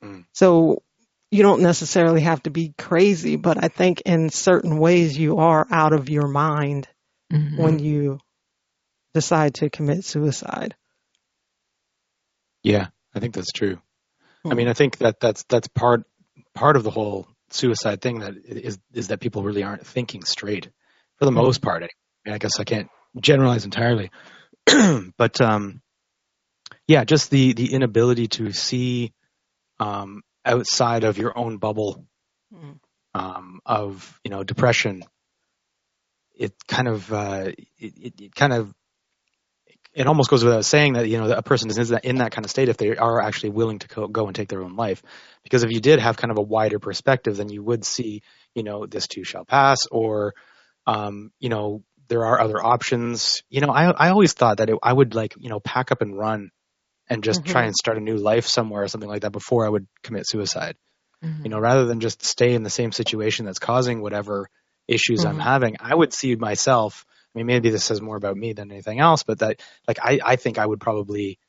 [0.04, 0.26] Mm.
[0.34, 0.84] So
[1.32, 5.66] you don't necessarily have to be crazy, but I think in certain ways you are
[5.72, 6.88] out of your mind
[7.34, 7.62] mm-hmm.
[7.62, 8.20] when you
[9.14, 10.76] decide to commit suicide.
[12.64, 13.80] Yeah, I think that's true.
[14.44, 14.52] Hmm.
[14.52, 16.04] I mean, I think that that's that's part
[16.54, 20.70] part of the whole suicide thing that is is that people really aren't thinking straight
[21.18, 21.38] for the hmm.
[21.38, 21.84] most part.
[21.84, 21.90] I,
[22.26, 24.12] mean, I guess I can't generalize entirely,
[25.18, 25.82] but um,
[26.88, 29.14] yeah, just the the inability to see
[29.80, 32.06] um, outside of your own bubble
[32.54, 32.80] mm.
[33.14, 35.04] um, of you know depression,
[36.36, 38.74] it kind of uh, it, it, it, kind of
[39.94, 42.18] it almost goes without saying that you know that a person is in that, in
[42.18, 44.62] that kind of state if they are actually willing to go, go and take their
[44.64, 45.02] own life
[45.44, 48.22] because if you did have kind of a wider perspective then you would see
[48.56, 50.34] you know this too shall pass or
[50.88, 54.78] um, you know there are other options you know i i always thought that it,
[54.84, 56.50] i would like you know pack up and run
[57.10, 57.52] and just Mm-hmm.
[57.52, 60.28] try and start a new life somewhere or something like that before i would commit
[60.28, 60.76] suicide
[61.24, 61.44] Mhm.
[61.44, 64.50] you know rather than just stay in the same situation that's causing whatever
[64.88, 65.44] issues i'm Mhm.
[65.44, 69.00] having i would see myself i mean maybe this says more about me than anything
[69.00, 71.40] else but that like i i think i would probably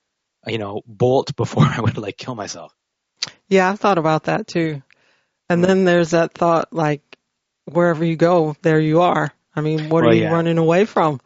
[0.46, 2.72] you know bolt before i would like kill myself
[3.48, 4.82] Yeah, I've thought about that too.
[5.48, 7.02] And then there's that thought like
[7.66, 9.32] wherever you go, there you are.
[9.54, 10.32] I mean, what Well, are you yeah.
[10.32, 11.20] running away from?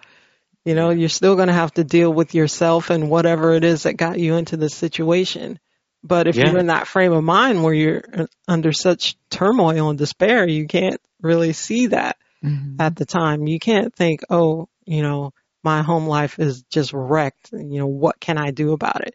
[0.65, 3.83] You know, you're still going to have to deal with yourself and whatever it is
[3.85, 5.59] that got you into this situation.
[6.03, 6.51] But if Yeah.
[6.51, 10.67] you're in that frame of mind where you're uh, under such turmoil and despair, you
[10.67, 12.77] can't really see that Mhm.
[12.81, 13.47] at the time.
[13.47, 15.33] You can't think, oh, you know,
[15.63, 17.51] my home life is just wrecked.
[17.53, 19.15] You know, what can I do about it?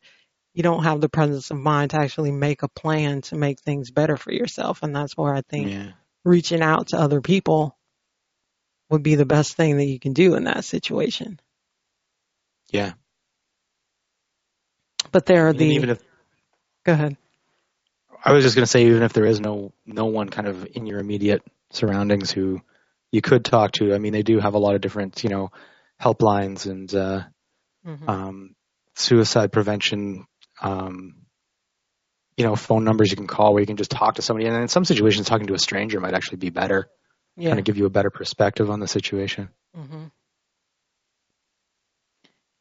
[0.53, 3.91] You don't have the presence of mind to actually make a plan to make things
[3.91, 4.81] better for yourself.
[4.81, 5.91] And that's where I think yeah
[6.25, 7.77] reaching out to other people
[8.89, 11.39] would be the best thing that you can do in that situation.
[12.69, 12.93] yeah
[15.11, 16.03] But there are And the, even if
[16.83, 17.17] go ahead.
[18.23, 20.67] I was just going to say, even if there is no no one kind of
[20.75, 22.61] in your immediate surroundings who
[23.11, 25.51] you could talk to, I mean, they do have a lot of different, you know,
[26.01, 27.23] helplines and uh,
[27.85, 28.09] Mhm.
[28.09, 28.55] um,
[28.95, 30.25] suicide prevention,
[30.61, 31.15] um,
[32.37, 34.47] you know, phone numbers you can call where you can just talk to somebody.
[34.47, 36.89] And in some situations, talking to a stranger might actually be better,
[37.35, 37.49] Yeah.
[37.49, 39.49] kind of give you a better perspective on the situation.
[39.73, 40.05] hmm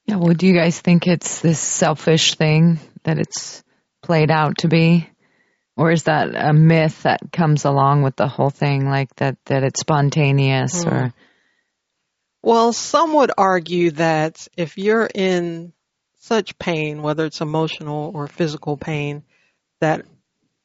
[0.07, 3.63] Yeah, well, do you guys think it's this selfish thing that it's
[4.03, 5.09] played out to be?
[5.79, 9.63] Or is that a myth that comes along with the whole thing, like that, that
[9.63, 10.89] it's spontaneous Hmm.
[10.89, 11.15] or,
[12.43, 15.73] Well, some would argue that if you're in
[16.17, 19.23] such pain, whether it's emotional or physical pain,
[19.81, 20.05] that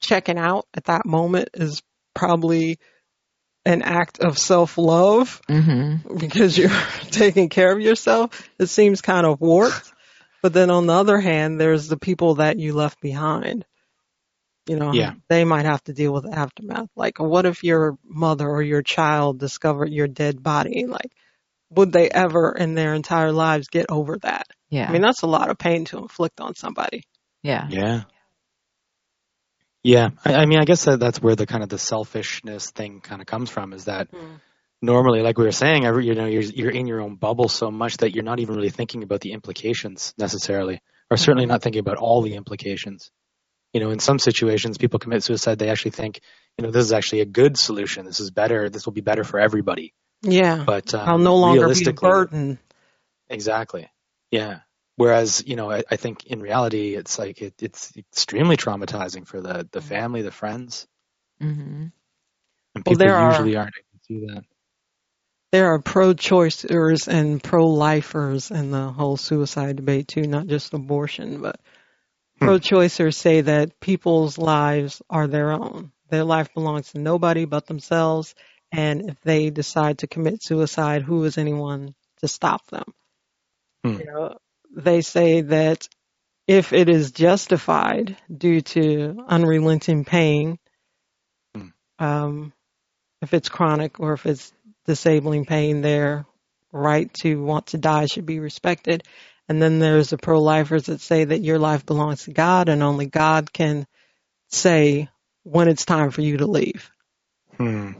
[0.01, 1.83] checking out at that moment is
[2.15, 2.79] probably
[3.65, 6.69] an act of self-love hmm because you're
[7.11, 8.49] taking care of yourself.
[8.59, 9.93] It seems kind of warped.
[10.41, 13.63] But then on the other hand, there's the people that you left behind.
[14.65, 15.13] You know, Yeah.
[15.27, 16.89] they might have to deal with the aftermath.
[16.95, 20.85] Like, what if your mother or your child discovered your dead body?
[20.87, 21.11] Like,
[21.69, 24.47] would they ever in their entire lives get over that?
[24.69, 27.03] yeah, I mean, that's a lot of pain to inflict on somebody.
[27.43, 28.03] yeah, Yeah.
[29.83, 30.09] Yeah.
[30.23, 33.21] I, I mean, I guess that that's where the kind of the selfishness thing kind
[33.21, 34.35] of comes from is that mm-hmm.
[34.81, 37.69] normally, like we were saying, every, you know, you're, you're in your own bubble so
[37.69, 41.81] much that you're not even really thinking about the implications necessarily, or certainly not thinking
[41.81, 43.11] about all the implications.
[43.73, 45.57] You know, in some situations, people commit suicide.
[45.57, 46.21] They actually think,
[46.57, 48.05] you know, this is actually a good solution.
[48.05, 48.69] This is better.
[48.69, 49.93] This will be better for everybody.
[50.21, 50.63] Yeah.
[50.65, 52.59] But um, I'll no longer be a burden.
[53.29, 53.89] Exactly.
[54.29, 54.59] Yeah.
[54.95, 59.41] Whereas, you know, I, I think in reality, it's like it, it's extremely traumatizing for
[59.41, 60.87] the the family, the friends,
[61.41, 61.91] hmm and
[62.75, 64.43] Well, people there usually aren't able to do that.
[65.51, 71.59] There are pro-choicers and pro-lifers in the whole suicide debate too, not just abortion, but.
[72.39, 75.91] Pro-choicers say that people's lives are their own.
[76.09, 78.35] Their life belongs to nobody but themselves,
[78.71, 82.93] and if they decide to commit suicide, who is anyone to stop them?
[83.83, 83.93] Hmm.
[83.99, 84.37] You know,
[84.75, 85.87] they say that
[86.47, 90.59] if it is justified due to unrelenting pain,
[91.55, 91.67] Hmm.
[91.99, 92.53] um,
[93.21, 94.51] if it's chronic or if it's
[94.85, 96.25] disabling pain, their
[96.71, 99.03] right to want to die should be respected.
[99.49, 103.07] And then there's the pro-lifers that say that your life belongs to God and only
[103.07, 103.85] God can
[104.49, 105.09] say
[105.43, 106.89] when it's time for you to leave.
[107.57, 107.91] Hmm.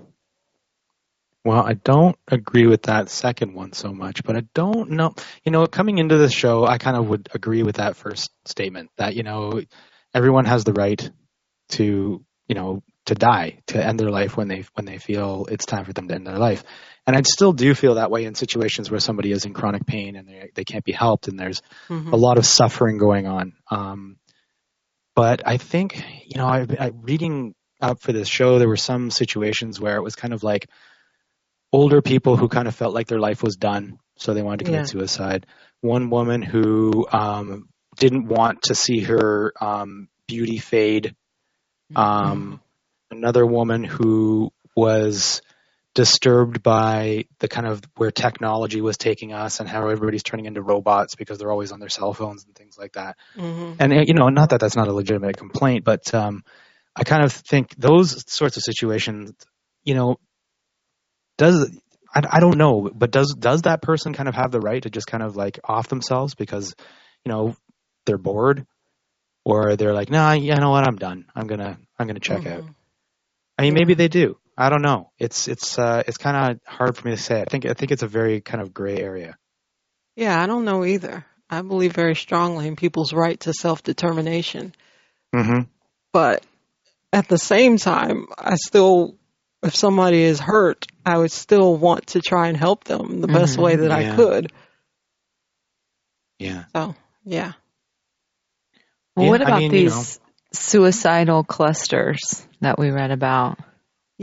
[1.46, 5.14] Well, I don't agree with that second one so much, but I don't know.
[5.44, 8.91] You know, coming into the show, I kind of would agree with that first statement
[8.96, 9.62] that, you know,
[10.14, 11.12] everyone has the right
[11.72, 15.66] to, you know, to die, to end their life when they when they feel it's
[15.66, 16.64] time for them to end their life.
[17.06, 20.16] And I still do feel that way in situations where somebody is in chronic pain
[20.16, 22.14] and they they can't be helped and there's Mhm.
[22.14, 23.54] a lot of suffering going on.
[23.70, 24.18] Um,
[25.16, 29.12] but I think, you know, I, I reading up for this show, there were some
[29.12, 30.70] situations where it was kind of like
[31.72, 34.66] older people who kind of felt like their life was done, so they wanted to
[34.66, 34.91] commit Yeah.
[34.91, 35.45] suicide.
[35.82, 41.16] One woman who um, didn't want to see her um, beauty fade.
[41.95, 42.62] Um,
[43.12, 45.41] another woman who was
[45.96, 50.62] disturbed by the kind of where technology was taking us and how everybody's turning into
[50.62, 53.16] robots because they're always on their cell phones and things like that.
[53.38, 53.76] Mhm.
[53.80, 56.44] And you know, not that that's not a legitimate complaint, but um,
[56.96, 59.34] I kind of think those sorts of situations,
[59.84, 60.18] you know,
[61.38, 61.70] does
[62.14, 64.89] I, I don't know, but does does that person kind of have the right to
[64.89, 66.74] just kind of like off themselves because
[67.26, 67.56] you know
[68.06, 68.66] they're bored,
[69.46, 71.26] or they're like, nah, you know what, I'm done.
[71.36, 72.64] I'm gonna I'm gonna check out.
[72.64, 72.76] Mhm.
[73.58, 74.38] I mean, maybe they do.
[74.58, 75.12] I don't know.
[75.18, 77.41] It's it's uh, it's kind of hard for me to say.
[77.41, 79.38] I think I think it's a very kind of gray area.
[80.16, 81.26] Yeah, I don't know either.
[81.49, 84.74] I believe very strongly in people's right to self-determination.
[85.36, 85.62] Mm-hmm.
[86.12, 86.45] But
[87.12, 89.16] at the same time, I still,
[89.64, 93.58] if somebody is hurt, I would still want to try and help them the best
[93.58, 94.14] Mhm, way that yeah.
[94.14, 94.51] I could.
[96.39, 96.66] Yeah.
[96.76, 97.54] So, yeah.
[99.16, 100.20] Well, Yeah, what I about mean, you these
[100.54, 103.60] suicidal clusters that we read about?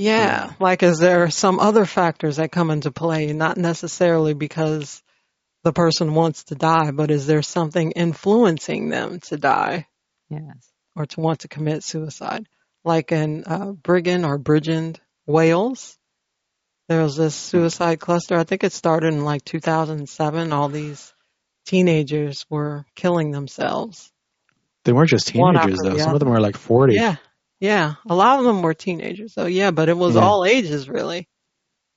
[0.01, 5.03] Yeah, like is there some other factors that come into play, not necessarily because
[5.63, 9.87] the person wants to die, but is there something influencing them to die
[10.31, 10.71] Yes.
[10.97, 12.47] or to want to commit suicide?
[12.83, 14.97] Like in uh, Brigham or Bridgend,
[15.27, 15.99] Wales,
[16.89, 18.37] there was this suicide cluster.
[18.39, 20.53] I think it started in like 2007.
[20.53, 21.13] All these
[21.67, 24.11] teenagers were killing themselves.
[24.85, 25.91] They weren't just teenagers though.
[25.91, 26.95] the Some of them were like 40.
[26.95, 27.17] Yeah,
[27.61, 27.95] yeah.
[28.09, 29.35] A lot of them were teenagers.
[29.35, 30.23] So yeah, but it was Yeah.
[30.23, 31.29] all ages really.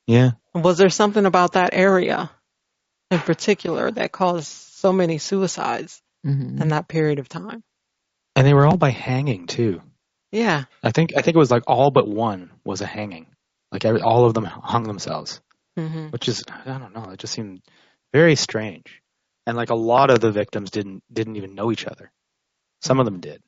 [0.07, 0.31] Yeah.
[0.53, 2.29] Was there something about that area
[3.09, 7.63] in particular that caused so many suicides hmm in that period of time?
[8.35, 9.81] And they were all by hanging too.
[10.31, 10.65] Yeah.
[10.81, 13.27] I think I think it was like all but one was a hanging.
[13.71, 15.41] Like every, all of them hung themselves,
[15.77, 17.09] hmm which is I don't know.
[17.11, 17.61] It just seemed
[18.13, 19.01] very strange.
[19.45, 22.11] And like a lot of the victims didn't didn't even know each other.
[22.81, 23.41] Some of them did.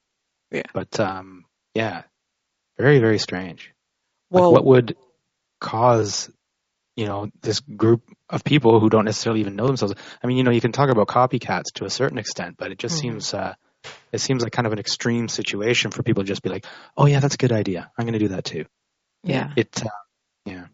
[0.51, 0.63] Yeah.
[0.73, 1.44] But um,
[1.75, 2.03] yeah,
[2.77, 3.71] very very strange.
[4.31, 4.97] Like Well, what would
[5.61, 6.31] cause
[6.95, 9.93] you know this group of people who don't necessarily even know themselves?
[10.23, 12.79] I mean, you know, you can talk about copycats to a certain extent, but it
[12.79, 13.01] just Mhm.
[13.01, 13.53] seems uh,
[14.11, 16.65] it seems like kind of an extreme situation for people to just be like,
[16.97, 17.91] oh yeah, that's a good idea.
[17.97, 18.65] I'm going to do that too.
[19.23, 19.51] Yeah.
[19.55, 19.89] It uh,
[20.45, 20.67] yeah.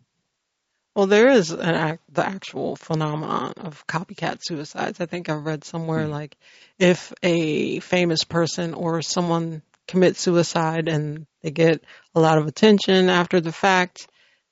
[0.96, 5.00] well, there is an act, the actual phenomenon of copycat suicides.
[5.00, 6.12] I think I've read somewhere Hmm.
[6.12, 6.38] like
[6.78, 9.62] if a famous person or someone
[9.92, 11.84] commits suicide and they get
[12.16, 14.08] a lot of attention after the fact,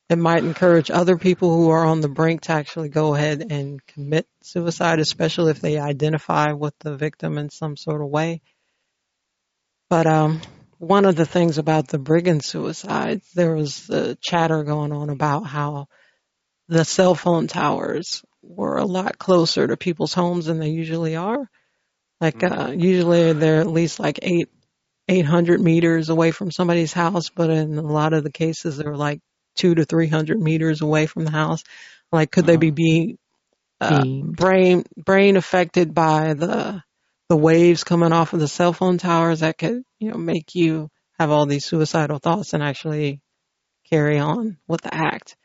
[0.10, 3.86] it might encourage other people who are on the brink to actually go ahead and
[3.88, 8.42] commit suicide, especially if they identify with the victim in some sort of way.
[9.90, 10.42] But um,
[10.78, 15.46] one of the things about the Brigham suicides, there was uh, chatter going on about
[15.46, 15.88] how
[16.68, 21.50] the cell phone towers were a lot closer to people's homes than they usually are.
[22.22, 24.50] Like uh, usually they're at least like eight,
[25.10, 28.96] eight hundred meters away from somebody's house, but in a lot of the cases they're
[28.96, 29.20] like
[29.56, 31.64] two to three hundred meters away from the house.
[32.12, 33.18] Like, could they be being
[33.82, 36.84] uh, brain brain affected by the
[37.28, 40.90] the waves coming off of the cell phone towers that could you know make you
[41.20, 43.20] have all these suicidal thoughts and actually
[43.90, 45.36] carry on with the act.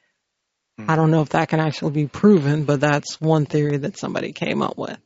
[0.78, 0.90] Hmm.
[0.90, 4.32] I don't know if that can actually be proven, but that's one theory that somebody
[4.32, 4.98] came up with.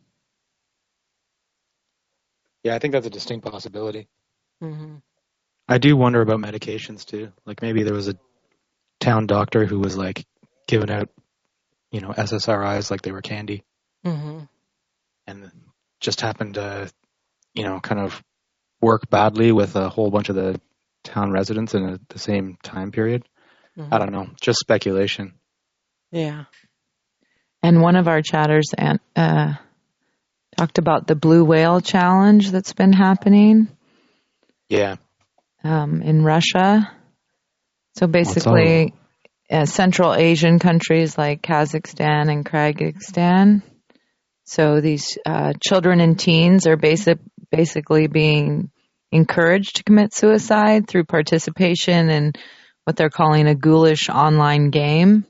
[2.64, 4.08] Yeah, I think that's a distinct possibility.
[4.60, 4.96] Hmm
[5.68, 7.30] I do wonder about medications too.
[7.44, 8.16] Like maybe there was a
[9.00, 10.24] town doctor who was like
[10.66, 11.10] giving out,
[11.92, 13.64] you know, SSRIs like they were candy,
[14.04, 14.40] hmm
[15.26, 15.50] and
[16.00, 16.90] just happened to,
[17.54, 18.22] you know, kind of
[18.80, 20.58] work badly with a whole bunch of the
[21.04, 23.28] town residents in a, the same time period.
[23.76, 25.34] hmm I don't know, just speculation.
[26.10, 26.44] Yeah.
[27.62, 29.54] And one of our chatters and, uh,
[30.56, 33.68] talked about the blue whale challenge that's been happening
[34.68, 34.96] Yeah,
[35.64, 36.92] um, in Russia.
[37.96, 38.94] So basically,
[39.50, 43.62] uh, Central Asian countries like Kazakhstan and Kyrgyzstan.
[44.44, 47.18] So these uh, children and teens are basic,
[47.50, 48.70] basically being
[49.10, 52.32] encouraged to commit suicide through participation in
[52.84, 55.26] what they're calling a ghoulish online game.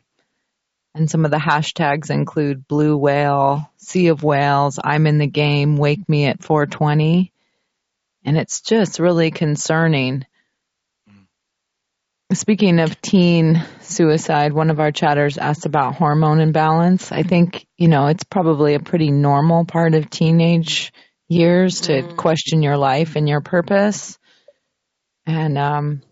[0.95, 5.76] And some of the hashtags include blue whale, sea of whales, I'm in the game,
[5.76, 7.32] wake me at 420.
[8.29, 10.26] And it's just really concerning.
[12.31, 17.11] Speaking of teen suicide, one of our chatters asked about hormone imbalance.
[17.11, 20.93] I think, you know, it's probably a pretty normal part of teenage
[21.26, 22.16] years to Mm.
[22.18, 24.18] question your life and your purpose.
[25.24, 26.03] And um,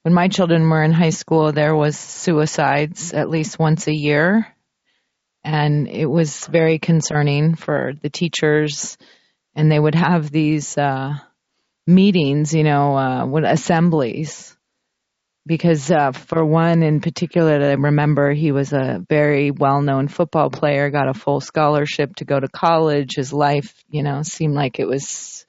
[0.00, 4.46] when my children were in high school, there was suicides at least once a year.
[5.44, 8.96] And it was very concerning for the teachers.
[9.54, 11.18] And they would have these uh,
[11.86, 14.56] meetings, you know, uh, what assemblies.
[15.46, 20.88] Because uh, for one in particular I remember he was a very well-known football player
[20.88, 23.16] got a full scholarship to go to college.
[23.16, 25.44] His life you know seemed like it was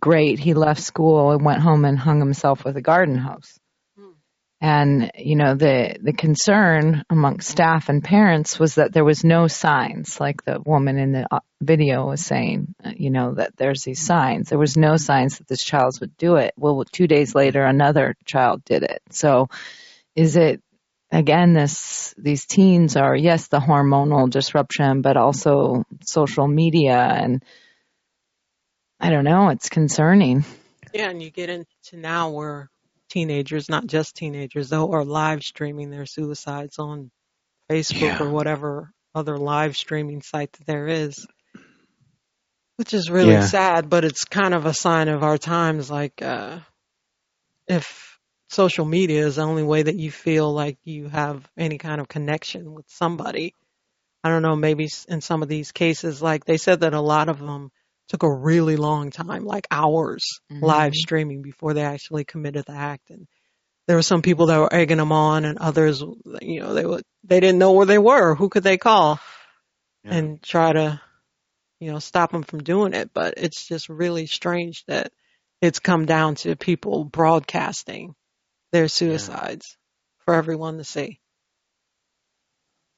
[0.00, 0.38] great.
[0.38, 3.57] He left school and went home and hung himself with a garden hose.
[4.60, 9.46] And, you know, the, the concern among staff and parents was that there was no
[9.46, 13.84] signs, like the woman in the uh, video was saying, uh, you know, that there's
[13.84, 14.48] these signs.
[14.48, 16.54] There was no signs that this child would do it.
[16.56, 19.00] Well, two days later, another child did it.
[19.10, 19.48] So
[20.16, 20.60] is it,
[21.12, 27.44] again, this, these teens are, yes, the hormonal disruption, but also social media and
[28.98, 30.44] I don't know, it's concerning.
[30.92, 32.70] Yeah, and you get into now where
[33.08, 37.10] teenagers, not just teenagers though, are live streaming their suicides on
[37.70, 38.18] Facebook Yeah.
[38.20, 41.26] or whatever other live streaming site that there is.
[42.76, 43.46] Which is really Yeah.
[43.46, 45.90] sad, but it's kind of a sign of our times.
[45.90, 46.60] Like, uh,
[47.66, 52.00] if social media is the only way that you feel like you have any kind
[52.00, 53.54] of connection with somebody,
[54.24, 57.28] I don't know, maybe in some of these cases, like they said that a lot
[57.28, 57.70] of them
[58.08, 60.62] took a really long time, like hours Mhm.
[60.62, 63.10] live streaming before they actually committed the act.
[63.10, 63.28] And
[63.86, 66.00] there were some people that were egging them on and others,
[66.40, 68.34] you know, they would, they didn't know where they were.
[68.34, 69.20] Who could they call
[70.04, 70.14] Yeah.
[70.14, 71.00] and try to,
[71.80, 73.12] you know, stop them from doing it?
[73.12, 75.12] But it's just really strange that
[75.60, 78.14] it's come down to people broadcasting
[78.72, 79.76] their suicides
[80.20, 81.20] for everyone to see.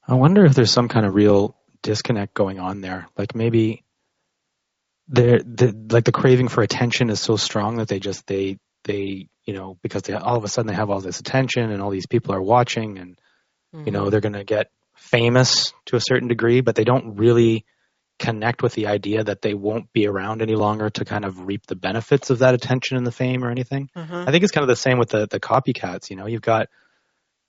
[0.07, 3.09] I wonder if there's some kind of real disconnect going on there.
[3.17, 3.85] Like maybe
[5.11, 9.29] they're, the like the craving for attention is so strong that they just they they
[9.45, 11.91] you know because they all of a sudden they have all this attention and all
[11.91, 13.19] these people are watching and
[13.87, 17.65] you know they're going to get famous to a certain degree, but they don't really
[18.19, 21.67] connect with the idea that they won't be around any longer to kind of reap
[21.67, 23.89] the benefits of that attention and the fame or anything.
[23.97, 26.11] uh I think it's kind of the same with the the copycats.
[26.11, 26.69] You know, you've got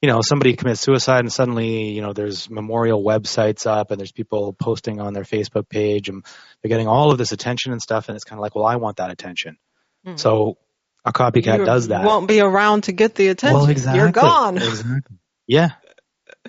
[0.02, 4.12] you know somebody commits suicide and suddenly you know there's memorial websites up and there's
[4.12, 6.26] people posting on their Facebook page and
[6.62, 8.78] they're getting all of this attention and stuff and it's kind of like well I
[8.78, 9.58] want that attention.
[10.06, 10.20] Mhm.
[10.20, 10.58] So
[11.06, 12.06] a copycat you does that.
[12.06, 13.60] won't be around to get the attention.
[13.60, 14.00] Well, exactly.
[14.02, 14.58] You're gone.
[14.58, 15.18] Exactly.
[15.48, 15.70] Yeah.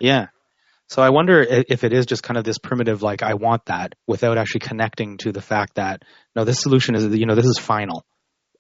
[0.00, 0.26] Yeah.
[0.88, 3.94] So I wonder if it is just kind of this primitive, like I want that,
[4.06, 6.02] without actually connecting to the fact that
[6.36, 8.04] no, this solution is, you know, this is final.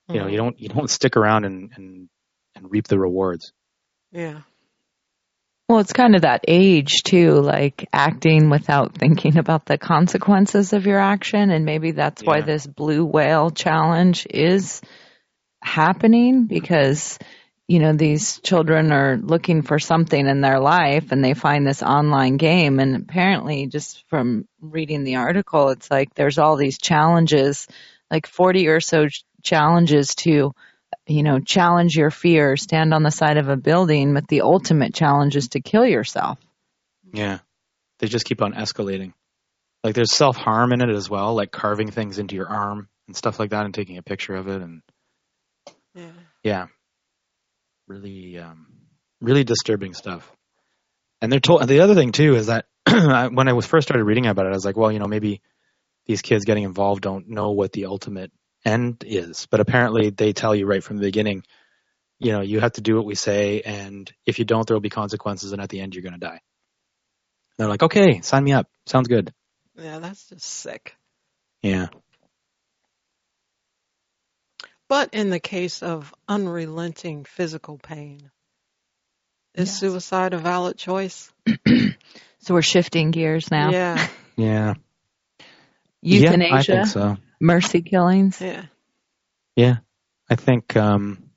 [0.08, 0.30] You know, Mhm.
[0.32, 2.08] you don't you don't stick around and and
[2.54, 3.52] and reap the rewards.
[4.12, 4.40] Yeah.
[5.68, 10.86] Well, it's kind of that age too, like acting without thinking about the consequences of
[10.86, 11.50] your action.
[11.50, 14.82] And maybe that's why this blue whale challenge is
[15.62, 17.18] happening because,
[17.68, 21.82] you know, these children are looking for something in their life and they find this
[21.82, 22.78] online game.
[22.78, 27.66] And apparently, just from reading the article, it's like there's all these challenges,
[28.10, 29.06] like 40 or so
[29.42, 30.52] challenges to
[31.06, 34.94] you know, challenge your fear, stand on the side of a building, but the ultimate
[34.94, 36.38] challenge is to kill yourself.
[37.12, 37.38] Yeah.
[37.98, 39.12] They just keep on escalating.
[39.84, 43.16] Like there's self harm in it as well, like carving things into your arm and
[43.16, 44.82] stuff like that and taking a picture of it and
[45.94, 46.10] Yeah.
[46.42, 46.66] yeah.
[47.88, 48.66] Really um
[49.20, 50.30] really disturbing stuff.
[51.20, 54.26] And they're told the other thing too is that when I was first started reading
[54.26, 55.40] about it, I was like, well, you know, maybe
[56.06, 58.32] these kids getting involved don't know what the ultimate
[58.64, 59.46] end is.
[59.50, 61.44] But apparently they tell you right from the beginning,
[62.18, 64.80] you know, you have to do what we say and if you don't there will
[64.80, 66.40] be consequences and at the end you're gonna die.
[67.58, 68.68] they're like, Okay, sign me up.
[68.86, 69.32] Sounds good.
[69.76, 70.96] Yeah, that's just sick.
[71.62, 71.88] Yeah.
[74.88, 78.30] But in the case of unrelenting physical pain,
[79.54, 79.78] is Yes.
[79.78, 81.32] suicide a valid choice?
[82.42, 83.70] So we're shifting gears now.
[83.70, 84.08] Yeah.
[84.36, 84.74] Yeah.
[86.02, 86.48] Euthanasia.
[86.50, 87.16] Yeah, I think so.
[87.42, 88.40] Mercy killings.
[88.40, 88.66] Yeah.
[89.54, 89.76] Yeah,
[90.30, 91.30] I think um,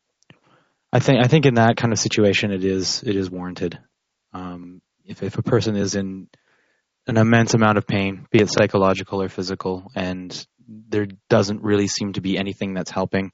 [0.93, 3.77] I think I think in that kind of situation, it is it is warranted.
[4.31, 6.29] Um, if if a person is in
[7.07, 12.13] an immense amount of pain, be it psychological or physical, and there doesn't really seem
[12.13, 13.31] to be anything that's helping,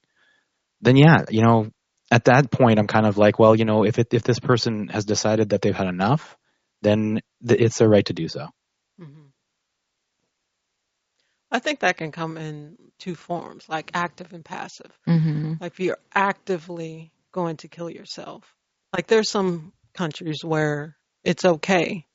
[0.80, 1.70] then yeah, you know,
[2.10, 4.88] at that point, I'm kind of like, well, you know, if it, if this person
[4.88, 6.36] has decided that they've had enough,
[6.82, 8.48] then th- it's their right to do so.
[8.98, 9.28] hmm
[11.52, 14.90] I think that can come in two forms, like active and passive.
[15.06, 18.44] hmm Like if you're actively going to kill yourself.
[18.94, 22.06] Like there's some countries where it's okay,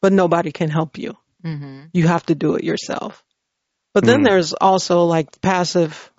[0.00, 1.16] but nobody can help you.
[1.42, 3.24] hmm You have to do it yourself.
[3.94, 4.24] But then Mm.
[4.24, 6.10] there's also like passive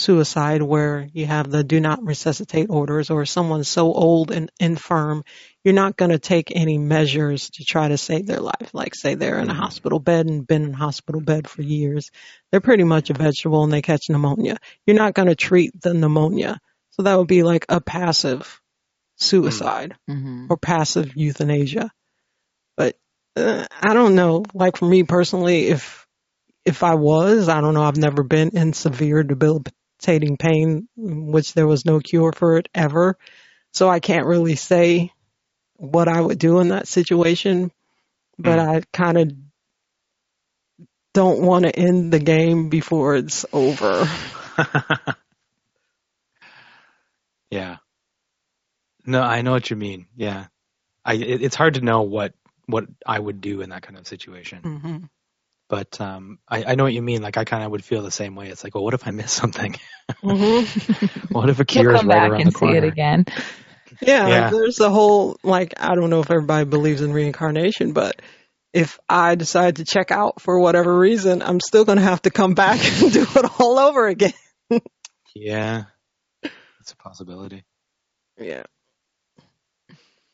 [0.00, 5.24] suicide where you have the do not resuscitate orders or someone's so old and infirm,
[5.64, 8.70] you're not going to take any measures to try to save their life.
[8.72, 9.58] Like say they're in a Mhm.
[9.58, 12.10] hospital bed and been in a hospital bed for years.
[12.50, 14.56] They're pretty much a vegetable and they catch pneumonia.
[14.86, 16.60] You're not going to treat the pneumonia.
[16.92, 18.60] So that would be like a passive
[19.16, 21.90] suicide hmm or passive euthanasia.
[22.76, 22.96] But
[23.36, 24.44] uh, I don't know.
[24.54, 26.06] Like for me personally, if
[26.64, 27.84] if I was, I don't know.
[27.84, 29.22] I've never been in severe
[30.00, 33.16] debilitating pain, which there was no cure for it ever.
[33.72, 35.12] So I can't really say
[35.76, 37.70] what I would do in that situation,
[38.38, 38.68] but Mm.
[38.68, 39.32] I kind of
[41.12, 44.06] don't want to end the game before it's over.
[47.50, 47.78] yeah.
[49.06, 50.06] No, I know what you mean.
[50.16, 50.46] Yeah.
[51.04, 52.34] I it, it's hard to know what
[52.66, 54.58] what I would do in that kind of situation.
[54.62, 54.98] hmm
[55.70, 57.22] But um I, I know what you mean.
[57.22, 58.48] Like I kind of would feel the same way.
[58.48, 59.76] It's like, well, what if I miss something?
[60.22, 60.64] hmm
[61.32, 63.24] what if a You'll cure is come right back around and the see it again.
[64.02, 64.50] Yeah, Yeah.
[64.50, 68.20] there's the whole like I don't know if everybody believes in reincarnation, but
[68.72, 72.30] if I decide to check out for whatever reason, I'm still going to have to
[72.30, 74.32] come back and do it all over again.
[75.34, 75.84] Yeah.
[76.80, 77.64] It's a possibility.
[78.38, 78.64] Yeah.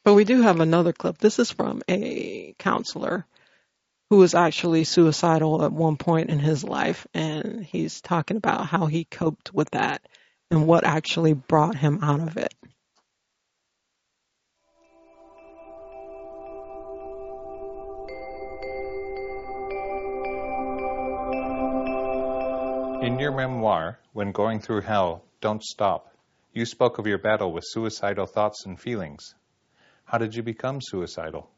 [0.05, 1.19] But we do have another clip.
[1.19, 3.27] This is from a counselor
[4.11, 8.87] who was actually suicidal at one point in his life, and he's talking about how
[8.87, 10.07] he coped with that
[10.51, 12.55] and what actually brought him out of it.
[23.03, 26.13] In your memoir, When Going Through Hell, Don't Stop,
[26.53, 29.35] you spoke of your battle with suicidal thoughts and feelings.
[30.05, 31.51] How did you become suicidal?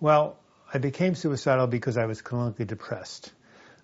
[0.00, 0.38] Well,
[0.72, 3.32] I became suicidal because I was clinically depressed.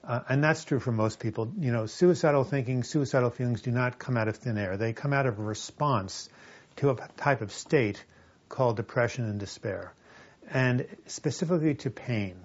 [0.05, 1.53] Uh, and that's true for most people.
[1.59, 4.77] You know, suicidal thinking, suicidal feelings do not come out of thin air.
[4.77, 6.29] They come out of a response
[6.77, 8.05] to a type of state
[8.49, 9.95] called depression and despair,
[10.51, 12.37] and specifically to pain.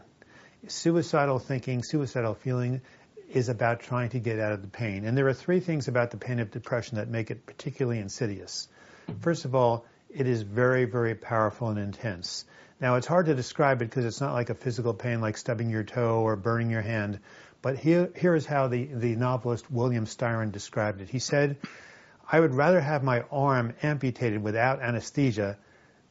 [0.67, 2.81] Suicidal thinking, suicidal feeling
[3.29, 5.05] is about trying to get out of the pain.
[5.05, 8.67] And there are three things about the pain of depression that make it particularly insidious.
[9.19, 12.45] First of all, it is very, very powerful and intense.
[12.79, 15.69] Now, it's hard to describe it because it's not like a physical pain like stubbing
[15.69, 17.19] your toe or burning your hand.
[17.61, 21.09] But here, here is how the, the novelist William Styron described it.
[21.09, 21.57] He said,
[22.31, 25.57] I would rather have my arm amputated without anesthesia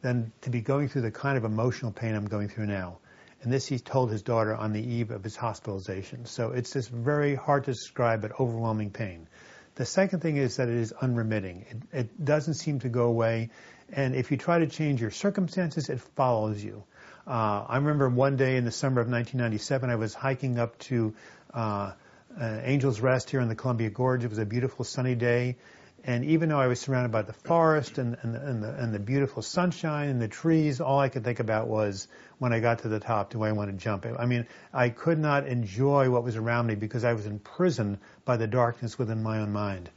[0.03, 2.99] than to be going through the kind of emotional pain I'm going through now.
[3.43, 6.25] And this he told his daughter on the eve of his hospitalization.
[6.27, 9.29] So it's this very hard to describe but overwhelming pain.
[9.77, 11.67] The second thing is that it is unremitting.
[11.71, 13.51] It, it doesn't seem to go away.
[13.93, 16.84] And if you try to change your circumstances, it follows you.
[17.26, 21.14] Uh, I remember one day in the summer of 1997, I was hiking up to
[21.53, 21.93] uh,
[22.39, 24.24] uh, Angel's Rest here in the Columbia Gorge.
[24.24, 25.57] It was a beautiful sunny day.
[26.05, 29.01] And even though I was surrounded by the forest and, and, and, the, and the
[29.01, 32.07] beautiful sunshine and the trees, all I could think about was
[32.39, 34.07] when I got to the top, do I want to jump?
[34.16, 38.37] I mean, I could not enjoy what was around me because I was imprisoned by
[38.37, 39.91] the darkness within my own mind.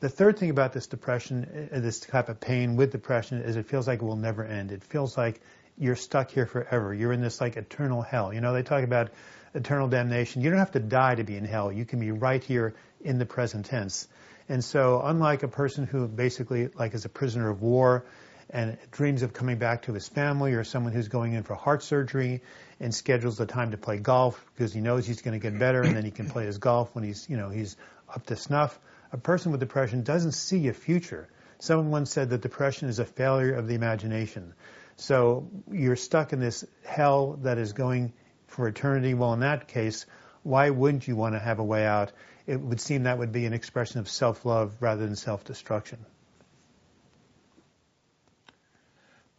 [0.00, 3.66] The third thing about this depression, uh, this type of pain with depression, is it
[3.66, 4.70] feels like it will never end.
[4.70, 5.40] It feels like
[5.76, 6.94] you're stuck here forever.
[6.94, 8.32] You're in this like eternal hell.
[8.32, 9.10] You know, they talk about
[9.54, 10.42] eternal damnation.
[10.42, 11.72] You don't have to die to be in hell.
[11.72, 14.06] You can be right here in the present tense.
[14.48, 18.04] And so, unlike a person who basically like is a prisoner of war
[18.50, 21.82] and dreams of coming back to his family, or someone who's going in for heart
[21.82, 22.40] surgery
[22.80, 25.82] and schedules the time to play golf because he knows he's going to get better
[25.82, 27.76] and then he can play his golf when he's you know he's
[28.08, 28.78] up to snuff.
[29.12, 31.28] A person with depression doesn't see a future.
[31.58, 34.54] Someone once said that depression is a failure of the imagination.
[34.96, 38.12] So you're stuck in this hell that is going
[38.46, 39.14] for eternity.
[39.14, 40.06] Well, in that case,
[40.42, 42.12] why wouldn't you want to have a way out?
[42.46, 46.04] It would seem that would be an expression of self-love rather than self-destruction.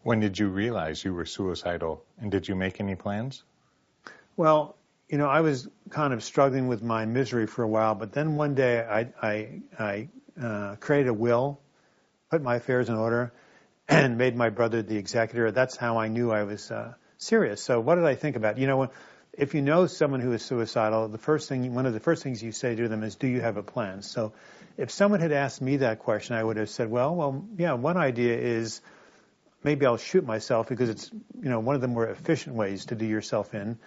[0.03, 3.43] When did you realize you were suicidal and did you make any plans?
[4.38, 4.78] Well,
[5.10, 8.36] you know, I was kind of struggling with my misery for a while, but then
[8.36, 10.10] one day I, I, I
[10.41, 11.60] uh, created a will,
[12.30, 13.34] put my affairs in order,
[13.89, 15.49] and made my brother the executor.
[15.49, 17.62] That's how I knew I was uh, serious.
[17.62, 18.60] So what did I think about?
[18.60, 18.91] You know,
[19.34, 22.43] if you know someone who is suicidal, the first thing, one of the first things
[22.43, 24.34] you say to them is, "Do you have a plan?" So,
[24.78, 27.74] if someone had asked me that question, I would have said, "Well, well, yeah.
[27.74, 28.82] One idea is
[29.64, 32.95] maybe I'll shoot myself because it's, you know, one of the more efficient ways to
[32.95, 33.80] do yourself in."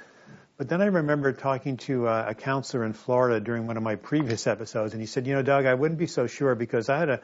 [0.63, 3.97] But then I remember talking to uh, a counselor in Florida during one of my
[3.97, 7.01] previous episodes, and he said, "You know, Doug, I wouldn't be so sure because I
[7.01, 7.21] had a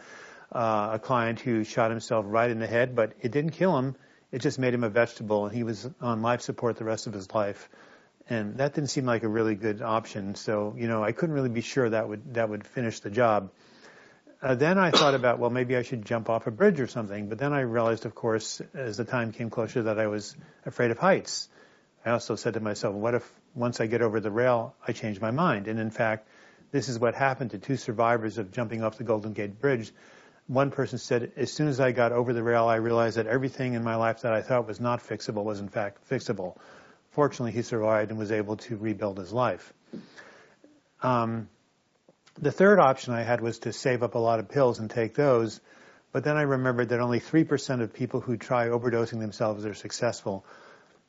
[0.51, 3.95] uh, a client who shot himself right in the head, but it didn't kill him.
[4.33, 7.13] It just made him a vegetable, and he was on life support the rest of
[7.13, 7.69] his life."
[8.29, 10.35] and that didn't seem like a really good option.
[10.35, 13.53] So you know, I couldn't really be sure that would that would finish the job.
[14.43, 17.29] Uh, then I thought about, well, maybe I should jump off a bridge or something.
[17.29, 20.37] But then I realized, of course, as the time came closer, that I was
[20.67, 21.49] afraid of heights.
[22.09, 25.21] I also said to myself, what if once I get over the rail, I change
[25.21, 25.69] my mind?
[25.69, 26.27] And in fact,
[26.71, 29.93] this is what happened to two survivors of jumping off the Golden Gate Bridge.
[30.47, 33.75] One person said, as soon as I got over the rail, I realized that everything
[33.75, 36.57] in my life that I thought was not fixable was in fact fixable.
[37.11, 39.73] Fortunately, he survived and was able to rebuild his life.
[41.03, 41.49] Um,
[42.39, 45.15] the third option I had was to save up a lot of pills and take
[45.15, 45.61] those,
[46.13, 50.45] But then I remembered that only 3% of people who try overdosing themselves are successful.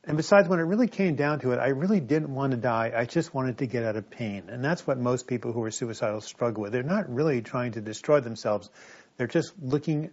[0.04, 2.92] And besides, when it really came down to it, I really didn't want to die.
[2.96, 4.44] I just wanted to get out of pain.
[4.48, 6.72] And that's what most people who are suicidal struggle with.
[6.72, 8.70] They're not really trying to destroy themselves.
[9.18, 10.10] They're just looking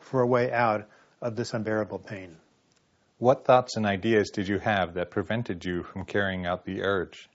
[0.00, 0.86] for a way out
[1.22, 2.36] of this unbearable pain.
[3.18, 7.28] What thoughts and ideas did you have that prevented you from carrying out the urge?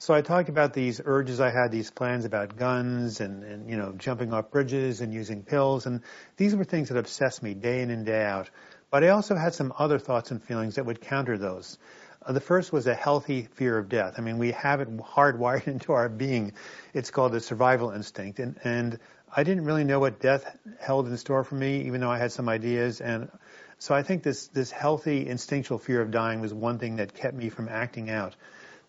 [0.00, 3.76] So I talked about these urges I had, these plans about guns and, and, you
[3.76, 5.86] know, jumping off bridges and using pills.
[5.86, 6.02] And
[6.36, 8.48] these were things that obsessed me day in and day out.
[8.90, 11.78] But I also had some other thoughts and feelings that would counter those.
[12.24, 14.14] Uh, the first was a healthy fear of death.
[14.18, 16.52] I mean, we have it hardwired into our being.
[16.94, 18.38] It's called the survival instinct.
[18.38, 18.98] And, and
[19.34, 22.32] I didn't really know what death held in store for me, even though I had
[22.32, 23.00] some ideas.
[23.00, 23.30] And
[23.78, 27.36] so I think this, this healthy instinctual fear of dying was one thing that kept
[27.36, 28.34] me from acting out.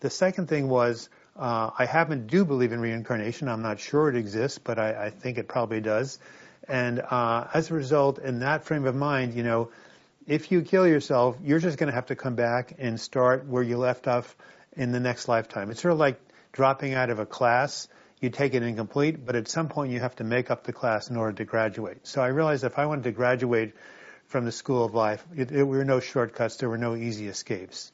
[0.00, 3.48] The second thing was uh, I happen do believe in reincarnation.
[3.48, 6.18] I'm not sure it exists, but I, I think it probably does.
[6.66, 9.70] And uh, as a result, in that frame of mind, you know,
[10.30, 13.64] if you kill yourself, you're just going to have to come back and start where
[13.64, 14.36] you left off
[14.76, 15.72] in the next lifetime.
[15.72, 16.20] It's sort of like
[16.52, 17.88] dropping out of a class.
[18.20, 21.10] You take it incomplete, but at some point you have to make up the class
[21.10, 22.06] in order to graduate.
[22.06, 23.74] So I realized if I wanted to graduate
[24.26, 27.90] from the school of life, there were no shortcuts, there were no easy escapes.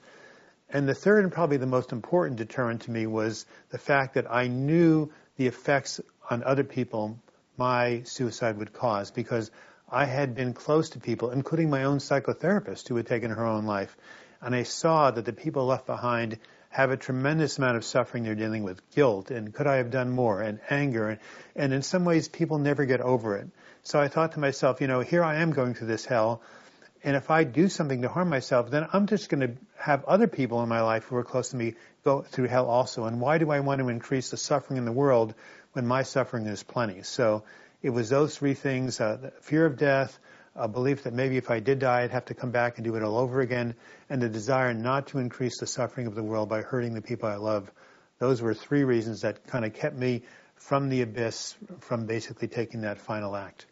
[0.68, 4.30] And the third and probably the most important deterrent to me was the fact that
[4.30, 7.18] I knew the effects on other people
[7.56, 9.50] my suicide would cause because
[9.88, 13.66] I had been close to people, including my own psychotherapist who had taken her own
[13.66, 13.96] life.
[14.40, 16.38] And I saw that the people left behind
[16.70, 20.10] have a tremendous amount of suffering they're dealing with, guilt, and could I have done
[20.10, 21.20] more, and anger, and,
[21.54, 23.48] and in some ways people never get over it.
[23.82, 26.42] So I thought to myself, you know, here I am going through this hell,
[27.02, 30.26] and if I do something to harm myself, then I'm just going to have other
[30.26, 31.74] people in my life who are close to me
[32.04, 33.04] go through hell also.
[33.04, 35.34] And why do I want to increase the suffering in the world
[35.72, 37.02] when my suffering is plenty?
[37.02, 37.44] So
[37.82, 40.18] it was those three things, uh, fear of death,
[40.54, 42.96] a belief that maybe if I did die, I'd have to come back and do
[42.96, 43.74] it all over again,
[44.08, 47.28] and the desire not to increase the suffering of the world by hurting the people
[47.28, 47.70] I love.
[48.18, 50.22] Those were three reasons that kind of kept me
[50.54, 53.66] from the abyss, from basically taking that final act.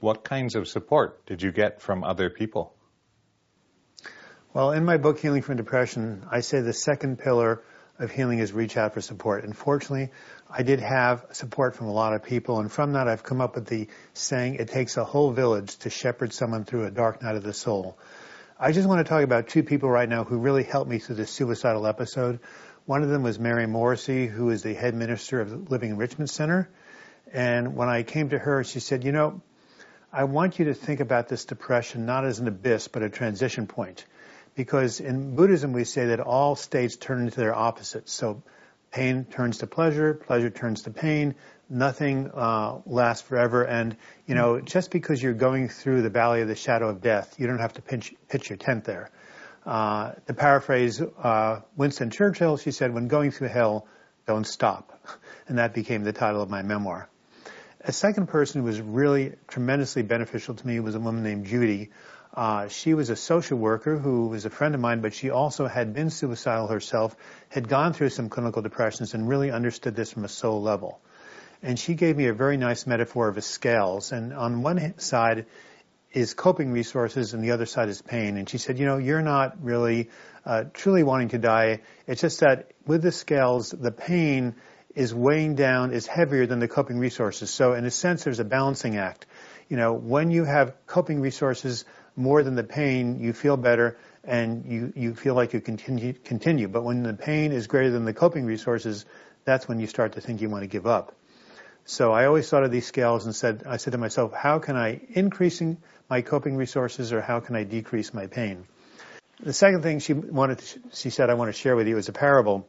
[0.00, 2.74] What kinds of support did you get from other people?
[4.52, 7.62] Well, in my book, Healing from Depression, I say the second pillar
[7.98, 9.44] of healing is reach out for support.
[9.44, 10.10] Unfortunately,
[10.56, 13.56] I did have support from a lot of people, and from that, I've come up
[13.56, 17.34] with the saying, it takes a whole village to shepherd someone through a dark night
[17.34, 17.98] of the soul.
[18.56, 21.16] I just want to talk about two people right now who really helped me through
[21.16, 22.38] this suicidal episode.
[22.86, 26.30] One of them was Mary Morrissey, who is the head minister of the Living Enrichment
[26.30, 26.70] Center.
[27.32, 29.42] And when I came to her, she said, you know,
[30.12, 33.66] I want you to think about this depression not as an abyss, but a transition
[33.66, 34.04] point.
[34.54, 38.12] Because in Buddhism, we say that all states turn into their opposites.
[38.12, 38.44] So
[38.94, 41.34] pain turns to pleasure, pleasure turns to pain,
[41.68, 43.64] nothing uh, lasts forever.
[43.64, 43.96] And,
[44.28, 47.48] you know, just because you're going through the valley of the shadow of death, you
[47.48, 49.10] don't have to pitch, pitch your tent there.
[49.66, 53.88] Uh, to paraphrase uh, Winston Churchill, she said, when going through hell,
[54.26, 54.90] don't stop.
[55.46, 57.06] And that became the title of my memoir.
[57.82, 61.90] A second person who was really tremendously beneficial to me was a woman named Judy.
[62.34, 65.68] Uh, she was a social worker who was a friend of mine, but she also
[65.68, 67.16] had been suicidal herself,
[67.48, 71.00] had gone through some clinical depressions, and really understood this from a soul level.
[71.62, 74.10] And she gave me a very nice metaphor of a scales.
[74.10, 75.46] And on one side
[76.12, 78.36] is coping resources, and the other side is pain.
[78.36, 80.10] And she said, you know, you're not really
[80.44, 81.82] uh, truly wanting to die.
[82.08, 84.56] It's just that with the scales, the pain
[84.96, 87.50] is weighing down, is heavier than the coping resources.
[87.50, 89.26] So in a sense, there's a balancing act.
[89.68, 91.84] You know, when you have coping resources
[92.16, 96.68] more than the pain, you feel better and you, you feel like you continue, continue.
[96.68, 99.04] But when the pain is greater than the coping resources,
[99.44, 101.14] that's when you start to think you want to give up.
[101.84, 104.76] So I always thought of these scales and said, I said to myself, how can
[104.76, 105.76] I increasing
[106.08, 108.64] my coping resources or how can I decrease my pain?
[109.40, 112.08] The second thing she wanted, to, she said, I want to share with you is
[112.08, 112.66] a parable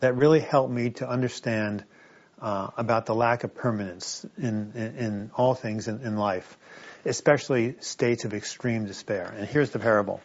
[0.00, 1.84] that really helped me to understand
[2.40, 6.58] uh, about the lack of permanence in, in, in all things in, in, life,
[7.04, 9.34] especially states of extreme despair.
[9.36, 10.20] And here's the parable.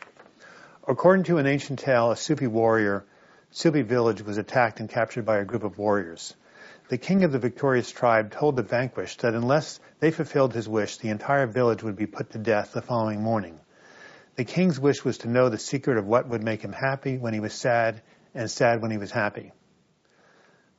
[0.88, 3.06] According to an ancient tale, a Sufi warrior,
[3.52, 6.34] Sufi village was attacked and captured by a group of warriors.
[6.90, 10.98] The king of the victorious tribe told the vanquished that unless they fulfilled his wish,
[10.98, 13.60] the entire village would be put to death the following morning.
[14.36, 17.34] The king's wish was to know the secret of what would make him happy when
[17.34, 18.02] he was sad
[18.34, 19.52] and sad when he was happy.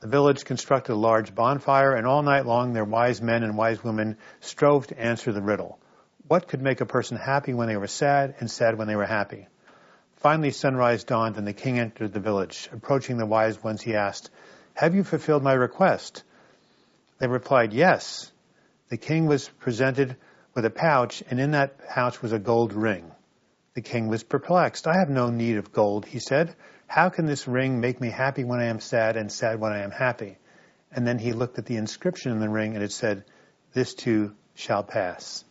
[0.03, 3.85] The village constructed a large bonfire, and all night long their wise men and wise
[3.85, 5.79] women strove to answer the riddle.
[6.27, 9.07] What could make a person happy when they were sad and sad when they were
[9.07, 9.47] happy?
[10.17, 12.69] Finally, sunrise dawned, and the king entered the village.
[12.73, 14.31] Approaching the wise ones, he asked,
[14.75, 16.25] Have you fulfilled my request?
[17.21, 18.33] They replied, Yes.
[18.89, 20.17] The king was presented
[20.53, 23.09] with a pouch, and in that pouch was a gold ring.
[23.75, 24.89] The king was perplexed.
[24.89, 26.57] I have no need of gold, he said.
[26.93, 29.79] How can this ring make me happy when I am sad and sad when I
[29.79, 30.37] am happy?
[30.95, 33.25] And then he looked at the inscription in the ring and it said,
[33.73, 35.43] This too shall pass.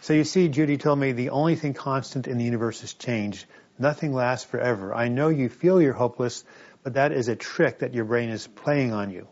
[0.00, 3.46] So you see, Judy told me the only thing constant in the universe is change.
[3.78, 4.92] Nothing lasts forever.
[4.92, 6.42] I know you feel you're hopeless,
[6.82, 9.28] but that is a trick that your brain is playing on you.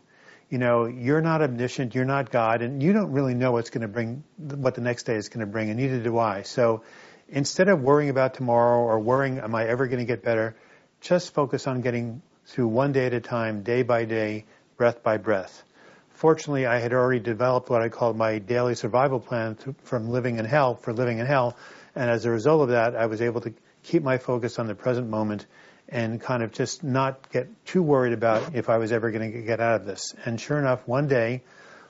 [0.49, 3.81] You know, you're not omniscient, you're not God, and you don't really know what's going
[3.81, 6.43] to bring, what the next day is going to bring, and neither do I.
[6.43, 6.83] So
[7.27, 10.55] instead of worrying about tomorrow or worrying, am I ever going to get better,
[11.03, 14.45] just focus on getting through one day at a time, day by day,
[14.77, 15.63] breath by breath.
[16.11, 20.37] Fortunately, I had already developed what I called my daily survival plan to, from living
[20.39, 21.57] in hell for living in hell.
[21.93, 24.75] And as a result of that, I was able to keep my focus on the
[24.75, 25.45] present moment
[25.89, 29.41] and kind of just not get too worried about if I was ever going to
[29.41, 30.15] get out of this.
[30.23, 31.41] And sure enough, one day,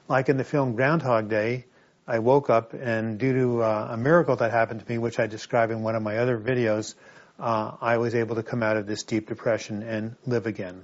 [0.07, 1.65] like in the film Groundhog Day,
[2.07, 5.27] I woke up and due to uh, a miracle that happened to me, which I
[5.27, 6.95] describe in one of my other videos,
[7.39, 10.83] uh, I was able to come out of this deep depression and live again.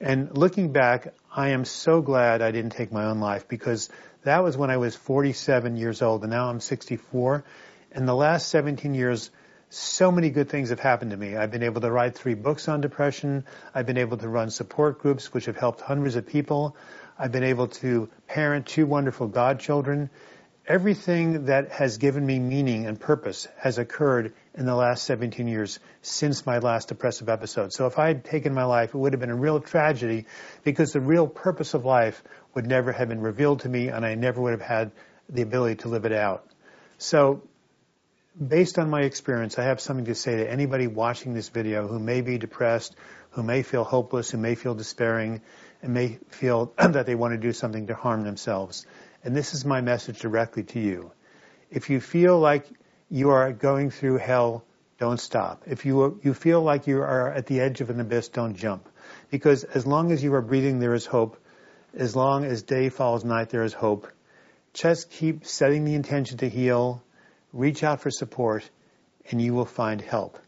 [0.00, 3.88] And looking back, I am so glad I didn't take my own life because
[4.22, 7.44] that was when I was 47 years old and now I'm 64.
[7.92, 9.30] In the last 17 years,
[9.70, 11.36] so many good things have happened to me.
[11.36, 13.44] I've been able to write three books on depression.
[13.74, 16.76] I've been able to run support groups which have helped hundreds of people.
[17.18, 20.10] I've been able to parent two wonderful godchildren
[20.66, 25.78] everything that has given me meaning and purpose has occurred in the last 17 years
[26.02, 27.72] since my last depressive episode.
[27.72, 30.26] So if I had taken my life, it would have been a real tragedy
[30.62, 32.22] because the real purpose of life
[32.54, 34.92] would never have been revealed to me and I never would have had
[35.28, 36.46] the ability to live it out.
[36.98, 37.42] So
[38.40, 41.98] based on my experience, I have something to say to anybody watching this video who
[41.98, 42.94] may be depressed,
[43.30, 45.42] who may feel hopeless, who may feel despairing,
[45.82, 48.86] and may feel that they want to do something to harm themselves
[49.24, 51.10] and this is my message directly to you.
[51.70, 52.66] If you feel like
[53.10, 54.64] you are going through hell,
[54.98, 55.62] don't stop.
[55.66, 58.88] If you, you feel like you are at the edge of an abyss, don't jump.
[59.30, 61.36] Because as long as you are breathing, there is hope.
[61.94, 64.08] As long as day follows night, there is hope.
[64.72, 67.02] Just keep setting the intention to heal,
[67.52, 68.68] reach out for support,
[69.30, 70.38] and you will find help.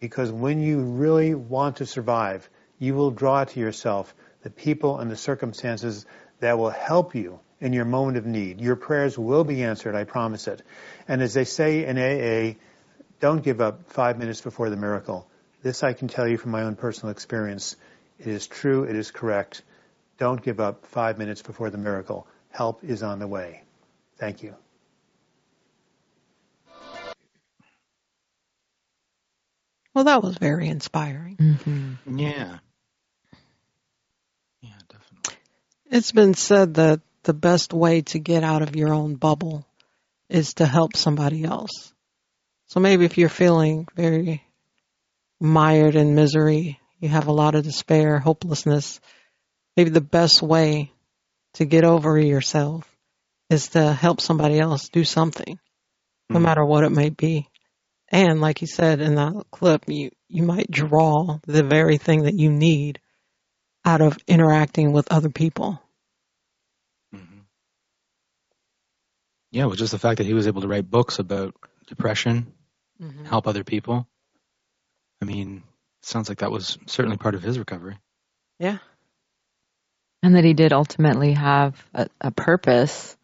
[0.00, 2.48] Because when you really want to survive,
[2.78, 6.06] you will draw to yourself the people and the circumstances
[6.40, 8.60] that will help you in your moment of need.
[8.60, 10.62] Your prayers will be answered, I promise it.
[11.08, 12.58] And as they say in AA,
[13.20, 15.26] don't give up five minutes before the miracle.
[15.62, 17.76] This I can tell you from my own personal experience.
[18.18, 19.62] It is true, it is correct.
[20.18, 22.26] Don't give up five minutes before the miracle.
[22.50, 23.62] Help is on the way.
[24.18, 24.54] Thank you.
[29.94, 31.36] Well, that was very inspiring.
[31.36, 32.18] Mm-hmm.
[32.18, 32.58] Yeah.
[34.60, 35.36] Yeah, definitely.
[35.86, 39.66] It's been said that the best way to get out of your own bubble
[40.28, 41.92] is to help somebody else.
[42.68, 44.42] So maybe if you're feeling very
[45.40, 49.00] mired in misery, you have a lot of despair, hopelessness,
[49.76, 50.92] maybe the best way
[51.54, 52.88] to get over yourself
[53.50, 55.58] is to help somebody else do something,
[56.30, 56.42] no Mhm.
[56.42, 57.48] matter what it may be.
[58.08, 62.34] And like you said in that clip, you, you might draw the very thing that
[62.34, 63.00] you need
[63.84, 65.80] out of interacting with other people.
[69.54, 71.54] Yeah, well, just the fact that he was able to write books about
[71.86, 72.52] depression,
[73.02, 73.24] Mm-hmm.
[73.24, 74.06] help other people.
[75.20, 75.62] I mean,
[76.02, 77.98] sounds like that was certainly part of his recovery.
[78.60, 78.78] Yeah.
[80.22, 83.16] And that he did ultimately have a, a purpose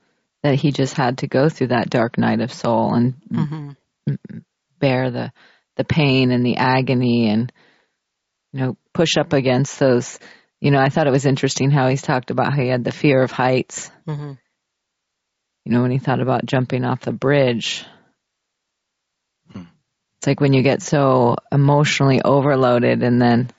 [0.42, 4.38] that he just had to go through that dark night of soul and Mm-hmm.
[4.80, 5.32] bear the
[5.76, 7.52] the pain and the agony and
[8.52, 10.18] you know push up against those
[10.60, 12.92] you know I thought it was interesting how he's talked about how he had the
[12.92, 14.32] fear of heights Mm-hmm.
[15.64, 17.84] You know when he thought about jumping off the bridge
[19.52, 19.62] Hmm.
[20.18, 23.50] it's like when you get so emotionally overloaded and then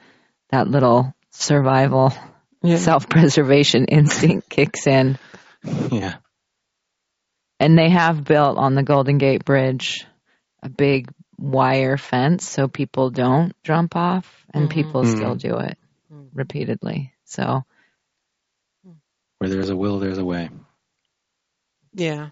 [0.50, 2.14] that little survival
[2.64, 2.78] Yeah.
[2.78, 5.18] self-preservation instinct kicks in
[5.92, 6.16] Yeah.
[7.60, 10.06] and they have built on the Golden Gate Bridge
[10.64, 14.70] a big wire fence so people don't jump off and Mhm.
[14.72, 15.16] people Mhm.
[15.16, 15.78] still do it
[16.12, 16.30] Mhm.
[16.34, 17.14] repeatedly.
[17.26, 17.64] So
[19.40, 20.50] Where there's a will, there's a way.
[21.94, 22.30] Yeah.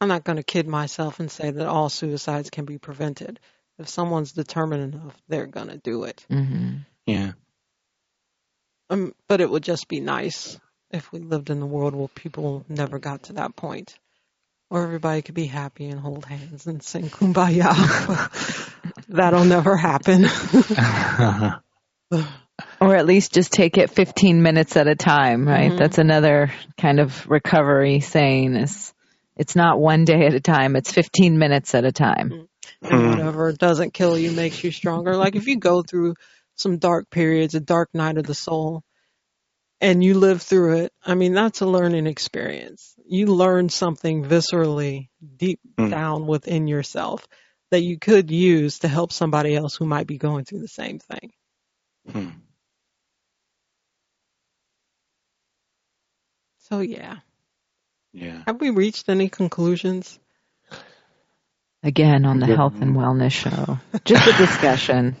[0.00, 3.40] I'm not going to kid myself and say that all suicides can be prevented.
[3.78, 6.24] If someone's determined enough, they're going to do it.
[6.30, 6.76] Mm-hmm.
[7.06, 7.32] Yeah.
[8.90, 10.58] Um, but it would just be nice
[10.90, 13.96] if we lived in a world where people never got to that point.
[14.68, 17.72] where everybody could be happy and hold hands and sing kumbaya.
[19.08, 20.24] That'll never happen.
[22.80, 25.70] Or at least just take it 15 minutes at a time, right?
[25.70, 25.78] Mhm.
[25.78, 28.92] That's another kind of recovery saying is
[29.36, 32.48] it's not one day at a time, it's 15 minutes at a time.
[32.82, 33.10] and Hmm.
[33.10, 35.16] whatever doesn't kill you makes you stronger.
[35.16, 36.14] Like if you go through
[36.54, 38.82] some dark periods, a dark night of the soul,
[39.80, 42.94] and you live through it, I mean, that's a learning experience.
[43.06, 45.90] You learn something viscerally deep Hmm.
[45.90, 47.26] down within yourself
[47.70, 50.98] that you could use to help somebody else who might be going through the same
[50.98, 51.32] thing.
[52.10, 52.28] Hmm.
[56.74, 57.18] So yeah.
[58.12, 58.42] Yeah.
[58.48, 60.18] Have we reached any conclusions?
[61.84, 62.56] Again on the Yeah.
[62.56, 63.78] health and wellness show.
[64.04, 65.14] Just a discussion.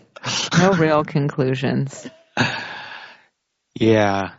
[0.58, 2.08] No real conclusions.
[3.76, 4.30] Yeah.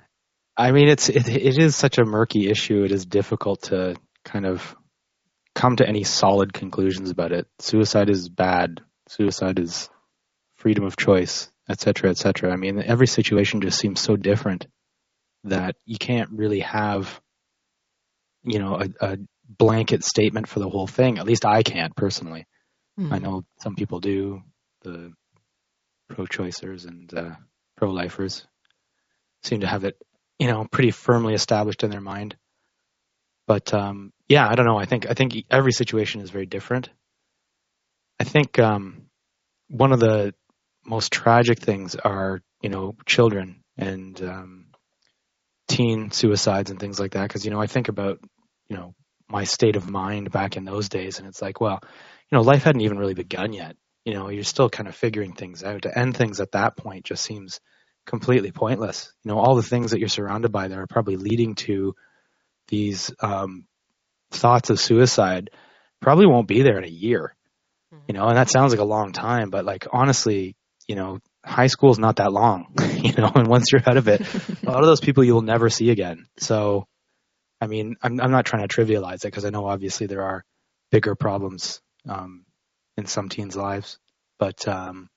[0.58, 2.84] I mean, it's it, it is such a murky issue.
[2.86, 4.76] It is difficult to kind of
[5.54, 7.46] come to any solid conclusions about it.
[7.60, 8.80] Suicide is bad.
[9.10, 9.90] Suicide is
[10.56, 12.54] freedom of choice, etc., cetera, et cetera.
[12.54, 14.68] I mean, every situation just seems so different
[15.46, 17.22] that you can't really have,
[18.44, 19.18] you know, a, a
[19.48, 21.18] blanket statement for the whole thing.
[21.18, 22.46] At least I can't personally.
[22.98, 23.14] Hmm.
[23.14, 24.42] I know some people do,
[24.82, 25.14] the
[26.10, 27.36] pro-choicers and uh,
[27.78, 28.46] pro-lifers
[29.44, 29.96] seem to have it,
[30.40, 32.36] you know, pretty firmly established in their mind.
[33.48, 34.78] But um, yeah, I don't know.
[34.78, 36.90] I think I think every situation is very different.
[38.20, 39.04] I think um,
[39.68, 40.34] one of the
[40.86, 44.65] most tragic things are, you know, children and um,
[45.68, 47.28] teen suicides and things like that.
[47.28, 48.20] Because you know, I think about,
[48.70, 48.94] you know,
[49.30, 52.64] my state of mind back in those days, and it's like, well, you know, life
[52.64, 53.76] hadn't even really begun yet.
[54.04, 55.84] You know, you're still kind of figuring things out.
[55.84, 57.60] To end things at that point just seems
[58.06, 59.12] completely pointless.
[59.24, 61.96] You know, all the things that you're surrounded by that are probably leading to
[62.68, 63.66] these um,
[64.32, 65.50] thoughts of suicide
[66.02, 67.36] probably won't be there in a year.
[68.08, 70.56] You know, and that sounds like a long time, but like honestly,
[70.88, 72.68] you know, high school is not that long.
[73.06, 74.20] You know, and once you're out of it,
[74.64, 76.26] a lot of those people you will never see again.
[76.38, 76.88] So,
[77.62, 80.44] I mean, I'm I'm not trying to trivialize it because I know obviously there are
[80.90, 82.46] bigger problems um,
[82.98, 84.00] in some teens' lives,
[84.40, 85.08] but um,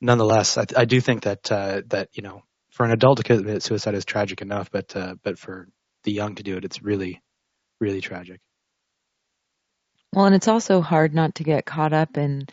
[0.00, 3.64] nonetheless, I, I do think that uh, that you know, for an adult to commit
[3.64, 5.66] suicide is tragic enough, but uh, but for
[6.04, 7.20] the young to do it, it's really,
[7.80, 8.40] really tragic.
[10.14, 12.46] Well, and it's also hard not to get caught up in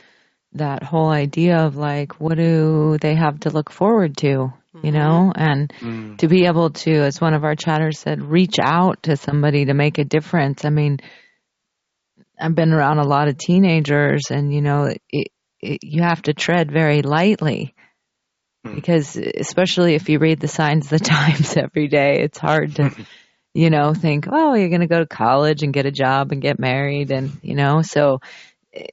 [0.58, 4.52] that whole idea of like, what do they have to look forward to,
[4.84, 5.32] you know?
[5.36, 6.18] And Mm.
[6.18, 9.74] to be able to, as one of our chatters said, reach out to somebody to
[9.74, 10.66] make a difference.
[10.66, 11.00] I mean,
[12.40, 15.28] I've been around a lot of teenagers and, you know, it,
[15.62, 17.74] it, you have to tread very lightly
[18.66, 18.74] Mm.
[18.76, 22.90] because especially if you read the signs of the times every day, it's hard to,
[23.54, 26.42] you know, think, oh, you're going to go to college and get a job and
[26.42, 27.12] get married.
[27.12, 28.20] And, you know, so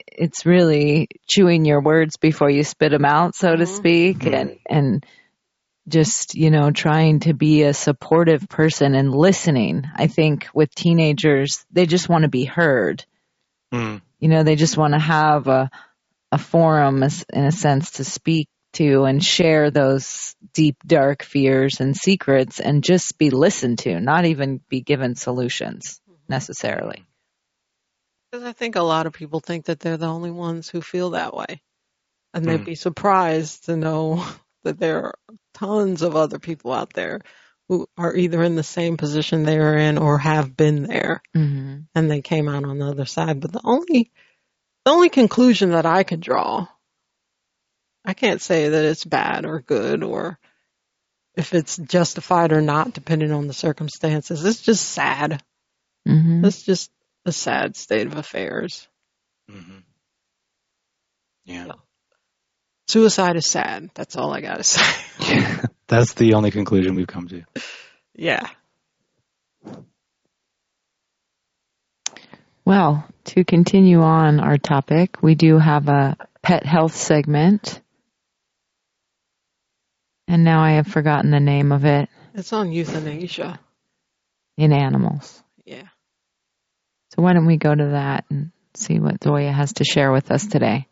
[0.07, 3.77] it's really chewing your words before you spit them out, so to Mhm.
[3.77, 4.19] speak.
[4.21, 4.35] Mhm.
[4.35, 5.07] And, and
[5.87, 9.85] just, you know, trying to be a supportive person and listening.
[9.95, 13.05] I think with teenagers, they just want to be heard.
[13.73, 14.01] Mm.
[14.19, 15.71] You know, they just want to have a,
[16.33, 21.95] a forum in a sense to speak to and share those deep, dark fears and
[21.97, 27.05] secrets and just be listened to, not even be given solutions necessarily.
[28.35, 31.11] Because I think a lot of people think that they're the only ones who feel
[31.11, 31.63] that way.
[32.33, 32.51] And Hmm.
[32.51, 34.27] they'd be surprised to know
[34.65, 35.19] that there are
[35.53, 37.21] tons of other people out there
[37.69, 41.83] who are either in the same position they are in or have been there Mm-hmm.
[41.95, 43.39] and they came out on the other side.
[43.39, 44.11] But the only,
[44.85, 46.67] the only conclusion that I could draw,
[48.05, 50.41] I can't say that it's bad or good or
[51.37, 54.45] if it's justified or not, depending on the circumstances.
[54.45, 55.41] It's just sad.
[56.09, 56.45] Mm-hmm.
[56.45, 56.91] It's just
[57.25, 58.87] a sad state of affairs.
[59.49, 59.79] hmm
[61.45, 61.73] Yeah.
[62.89, 63.91] Suicide is sad.
[63.95, 64.83] That's all I gotta say.
[65.89, 67.43] That's the only conclusion we've come to.
[68.15, 68.49] yeah.
[72.67, 77.81] Well, to continue on our topic, we do have a pet health segment.
[80.27, 83.61] And now I have forgotten the name of it It's on euthanasia.
[84.57, 85.43] in animals.
[85.67, 85.89] Yeah.
[87.15, 90.33] So why don't we go to that and see what Zoya has to share with
[90.33, 90.89] us today?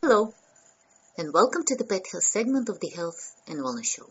[0.00, 0.32] Hello,
[1.18, 4.06] and welcome to the Pet Health segment of the Health and Wellness Show.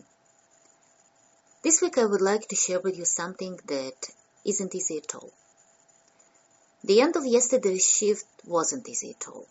[1.64, 4.10] This week I would like to share with you something that
[4.46, 5.32] isn't easy at all.
[6.84, 9.48] The end of yesterday's shift wasn't easy at all.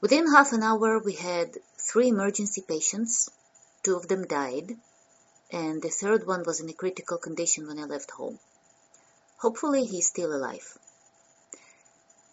[0.00, 3.28] Within half an hour, we had three emergency patients,
[3.82, 4.78] two of them died,
[5.50, 8.38] and the third one was in a critical condition when I left home.
[9.36, 10.78] Hopefully he's still alive.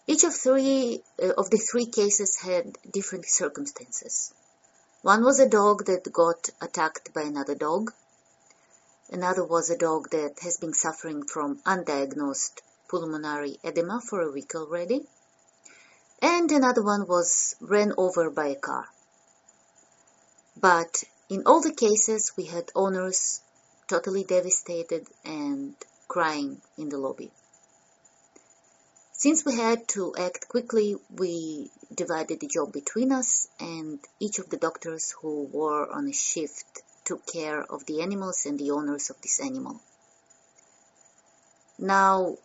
[0.06, 4.32] Each of three uh, of the three cases had different circumstances.
[5.02, 7.92] One was a dog that got attacked by another dog.
[9.10, 14.54] Another was a dog that has been suffering from undiagnosed pulmonary edema for a week
[14.54, 15.06] already.
[16.20, 18.88] And another one was ran over by a car.
[20.56, 23.40] But in all the cases, we had owners
[23.86, 25.74] totally devastated and
[26.08, 27.30] crying in the lobby.
[29.12, 34.48] Since we had to act quickly, we divided the job between us, and each of
[34.48, 39.10] the doctors who were on a shift took care of the animals and the owners
[39.10, 39.80] of this animal.
[41.78, 42.36] Now,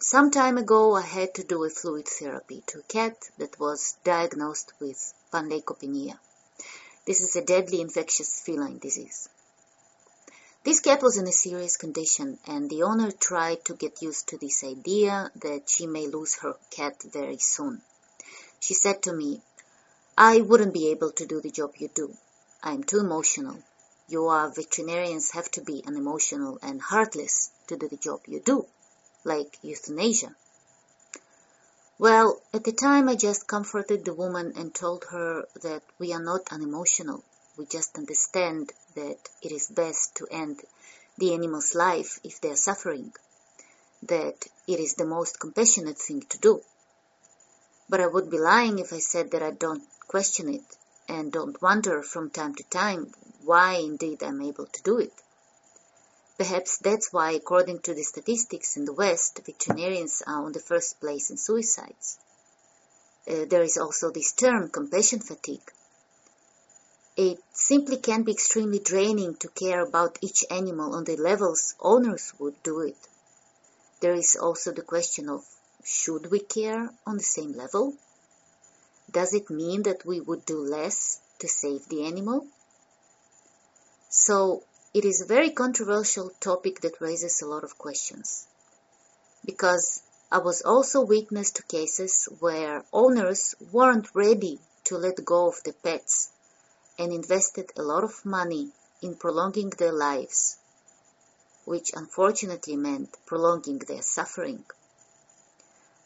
[0.00, 3.96] some time ago, I had to do a fluid therapy to a cat that was
[4.04, 6.18] diagnosed with panleukopenia.
[7.06, 9.28] This is a deadly infectious feline disease.
[10.64, 14.36] This cat was in a serious condition, and the owner tried to get used to
[14.36, 17.80] this idea that she may lose her cat very soon.
[18.60, 19.40] She said to me,
[20.18, 22.16] I wouldn't be able to do the job you do.
[22.62, 23.62] I'm too emotional.
[24.08, 28.66] You are veterinarians have to be unemotional and heartless to do the job you do,
[29.26, 30.34] like euthanasia.
[31.98, 36.22] Well, at the time I just comforted the woman and told her that we are
[36.22, 37.24] not unemotional.
[37.56, 40.60] We just understand that it is best to end
[41.18, 43.12] the animal's life if they are suffering,
[44.02, 46.60] that it is the most compassionate thing to do.
[47.88, 50.76] But I would be lying if I said that I don't question it
[51.08, 53.12] and don't wonder from time to time
[53.44, 55.12] why indeed I'm able to do it.
[56.38, 61.00] Perhaps that's why, according to the statistics in the West, veterinarians are on the first
[61.00, 62.18] place in suicides.
[63.28, 65.72] Uh, there is also this term, compassion fatigue,
[67.16, 72.34] it simply can be extremely draining to care about each animal on the levels owners
[72.38, 73.08] would do it.
[74.00, 75.42] There is also the question of
[75.82, 77.94] should we care on the same level?
[79.10, 82.46] Does it mean that we would do less to save the animal?
[84.10, 84.64] So
[84.96, 88.46] it is a very controversial topic that raises a lot of questions.
[89.44, 90.00] Because
[90.32, 95.74] I was also witness to cases where owners weren't ready to let go of the
[95.74, 96.30] pets
[96.98, 100.56] and invested a lot of money in prolonging their lives,
[101.66, 104.64] which unfortunately meant prolonging their suffering.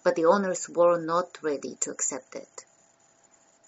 [0.02, 2.64] But the owners were not ready to accept it.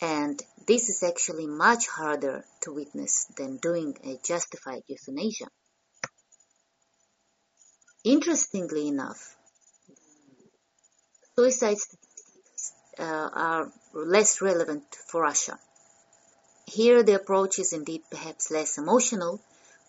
[0.00, 5.46] And this is actually much harder to witness than doing a justified euthanasia.
[8.04, 9.36] Interestingly enough,
[11.36, 15.58] suicide statistics uh, are less relevant for Russia.
[16.66, 19.40] Here the approach is indeed perhaps less emotional,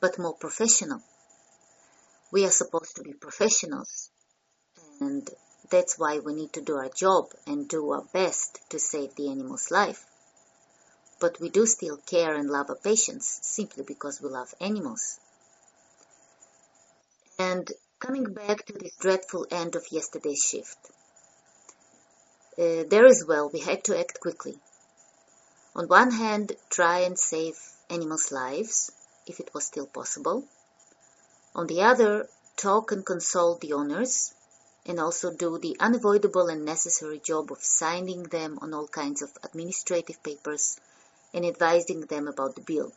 [0.02, 1.02] but more professional.
[2.32, 4.10] We are supposed to be professionals,
[5.00, 5.28] and
[5.70, 9.30] that's why we need to do our job and do our best to save the
[9.30, 10.06] animal's life.
[11.24, 15.20] But we do still care and love our patients simply because we love animals.
[17.40, 20.78] And coming back to this dreadful end of yesterday's shift,
[22.60, 24.60] uh, there as well we had to act quickly
[25.76, 27.58] on one hand, try and save
[27.90, 28.92] animals' lives,
[29.26, 30.44] if it was still possible.
[31.56, 34.34] On the other, talk and console the owners,
[34.86, 39.32] and also do the unavoidable and necessary job of signing them on all kinds of
[39.42, 40.78] administrative papers
[41.34, 42.92] and advising them about the bill.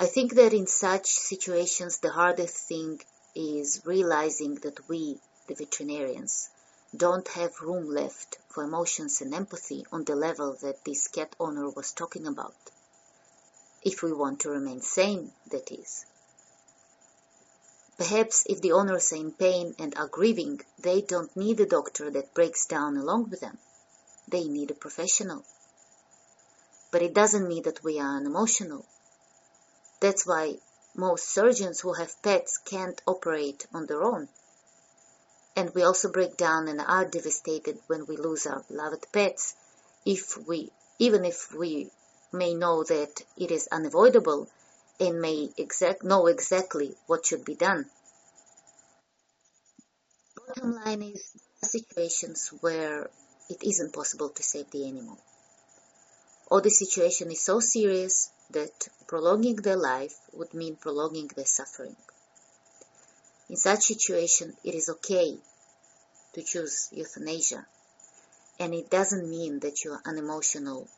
[0.00, 3.00] I think that in such situations, the hardest thing
[3.34, 6.48] is realizing that we, the veterinarians,
[6.96, 11.68] don't have room left for emotions and empathy on the level that this cat owner
[11.68, 12.54] was talking about.
[13.82, 16.06] If we want to remain sane, that is.
[17.98, 22.10] Perhaps if the owners are in pain and are grieving, they don't need a doctor
[22.10, 23.58] that breaks down along with them.
[24.28, 25.44] They need a professional.
[26.90, 28.86] But it doesn't mean that we are unemotional.
[30.00, 30.58] That's why
[30.94, 34.28] most surgeons who have pets can't operate on their own
[35.58, 39.56] and we also break down and are devastated when we lose our beloved pets
[40.06, 40.70] if we
[41.00, 41.90] even if we
[42.32, 44.48] may know that it is unavoidable
[45.00, 47.86] and may exact, know exactly what should be done.
[50.46, 51.24] Bottom line is
[51.62, 53.10] situations where
[53.48, 55.18] it isn't possible to save the animal.
[56.50, 61.96] Or the situation is so serious that prolonging their life would mean prolonging their suffering.
[63.48, 65.38] In such situation, it is okay
[66.32, 67.66] to choose euthanasia.
[68.58, 70.88] And it doesn't mean that you are unemotional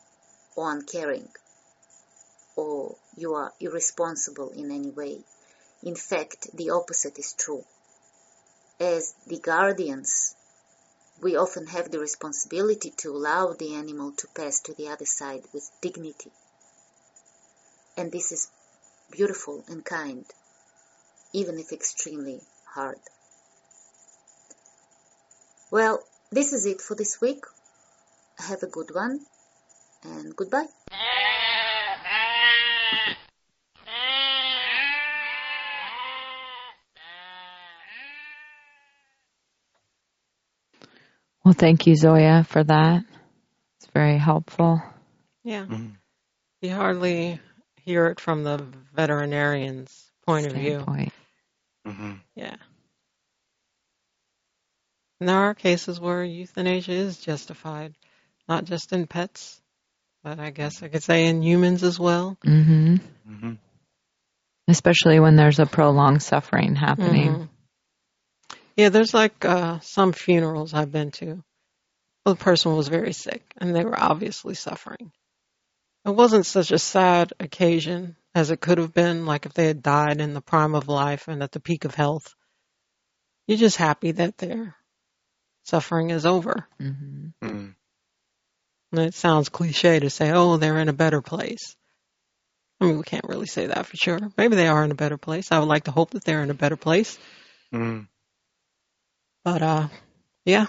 [0.55, 1.29] or uncaring
[2.55, 5.19] or you are irresponsible in any way.
[5.83, 7.63] In fact, the opposite is true.
[8.81, 10.35] as the guardians,
[11.21, 15.43] we often have the responsibility to allow the animal to pass to the other side
[15.53, 16.31] with dignity.
[17.95, 18.49] And this is
[19.11, 20.25] beautiful and kind,
[21.33, 22.99] even if extremely hard.
[25.69, 27.43] Well, this is it for this week.
[28.39, 29.19] Have a good one
[30.03, 30.67] and goodbye.
[41.51, 43.03] Well, thank you, Zoya, for that.
[43.75, 44.81] It's very helpful.
[45.43, 45.65] Yeah.
[45.65, 45.97] Mhm.
[46.61, 47.41] You hardly
[47.75, 50.79] hear it from the veterinarian's point of view.
[50.79, 51.13] Standpoint.
[51.85, 52.55] hmm Yeah.
[55.19, 57.95] And there are cases where euthanasia is justified,
[58.47, 59.61] not just in pets,
[60.23, 62.37] but I guess I could say in humans as well.
[62.45, 62.95] hmm
[63.27, 63.53] hmm
[64.69, 67.49] Especially when there's a prolonged suffering happening.
[68.75, 71.43] Yeah, there's like uh, some funerals I've been to.
[72.25, 75.11] Well, the person was very sick and they were obviously suffering.
[76.05, 79.83] It wasn't such a sad occasion as it could have been, like if they had
[79.83, 82.33] died in the prime of life and at the peak of health.
[83.47, 84.75] You're just happy that their
[85.63, 86.67] suffering is over.
[86.79, 87.75] hmm mm
[88.91, 91.75] And it sounds cliche to say, oh, they're in a better place.
[92.79, 94.19] I mean, we can't really say that for sure.
[94.37, 95.51] Maybe they are in a better place.
[95.51, 97.17] I would like to hope that they're in a better place.
[97.73, 98.07] mm
[99.43, 99.87] But, uh,
[100.45, 100.67] yeah.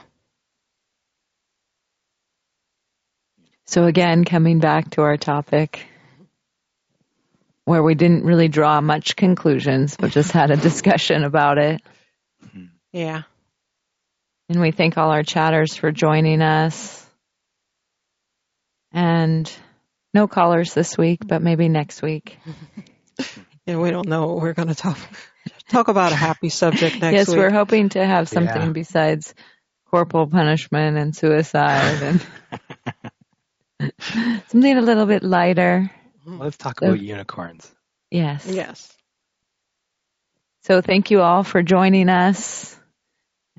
[3.67, 5.87] So again, coming back to our topic,
[7.65, 11.81] where we didn't really draw much conclusions, but just had a discussion about it.
[12.93, 13.23] Yeah.
[14.49, 17.07] And we thank all our chatters for joining us.
[18.93, 19.51] And
[20.13, 22.39] no callers this week, but maybe next week.
[23.65, 24.99] Yeah, we don't know what we're going to talk
[25.69, 27.37] talk about a happy subject next yes, week.
[27.37, 28.71] Yes, we're hoping to have something Yeah.
[28.71, 29.35] besides
[29.91, 33.93] corporal punishment and suicide and
[34.49, 35.91] something a little bit lighter.
[36.25, 37.71] Let's talk So- about unicorns.
[38.11, 38.47] Yes.
[38.47, 38.93] Yes.
[40.65, 42.79] So thank you all for joining us.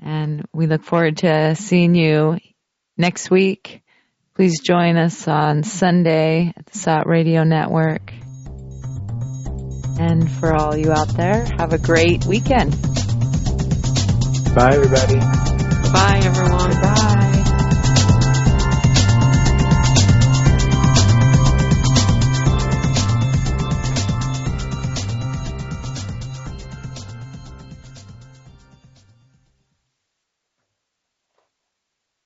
[0.00, 2.38] And we look forward to seeing you
[2.96, 3.82] next week.
[4.34, 8.12] Please join us on Sunday at the SOTT Radio Network.
[9.98, 12.72] And for all you out there, have a great weekend.
[14.54, 15.18] Bye, everybody.
[15.92, 16.70] Bye, everyone.
[16.80, 17.13] Bye.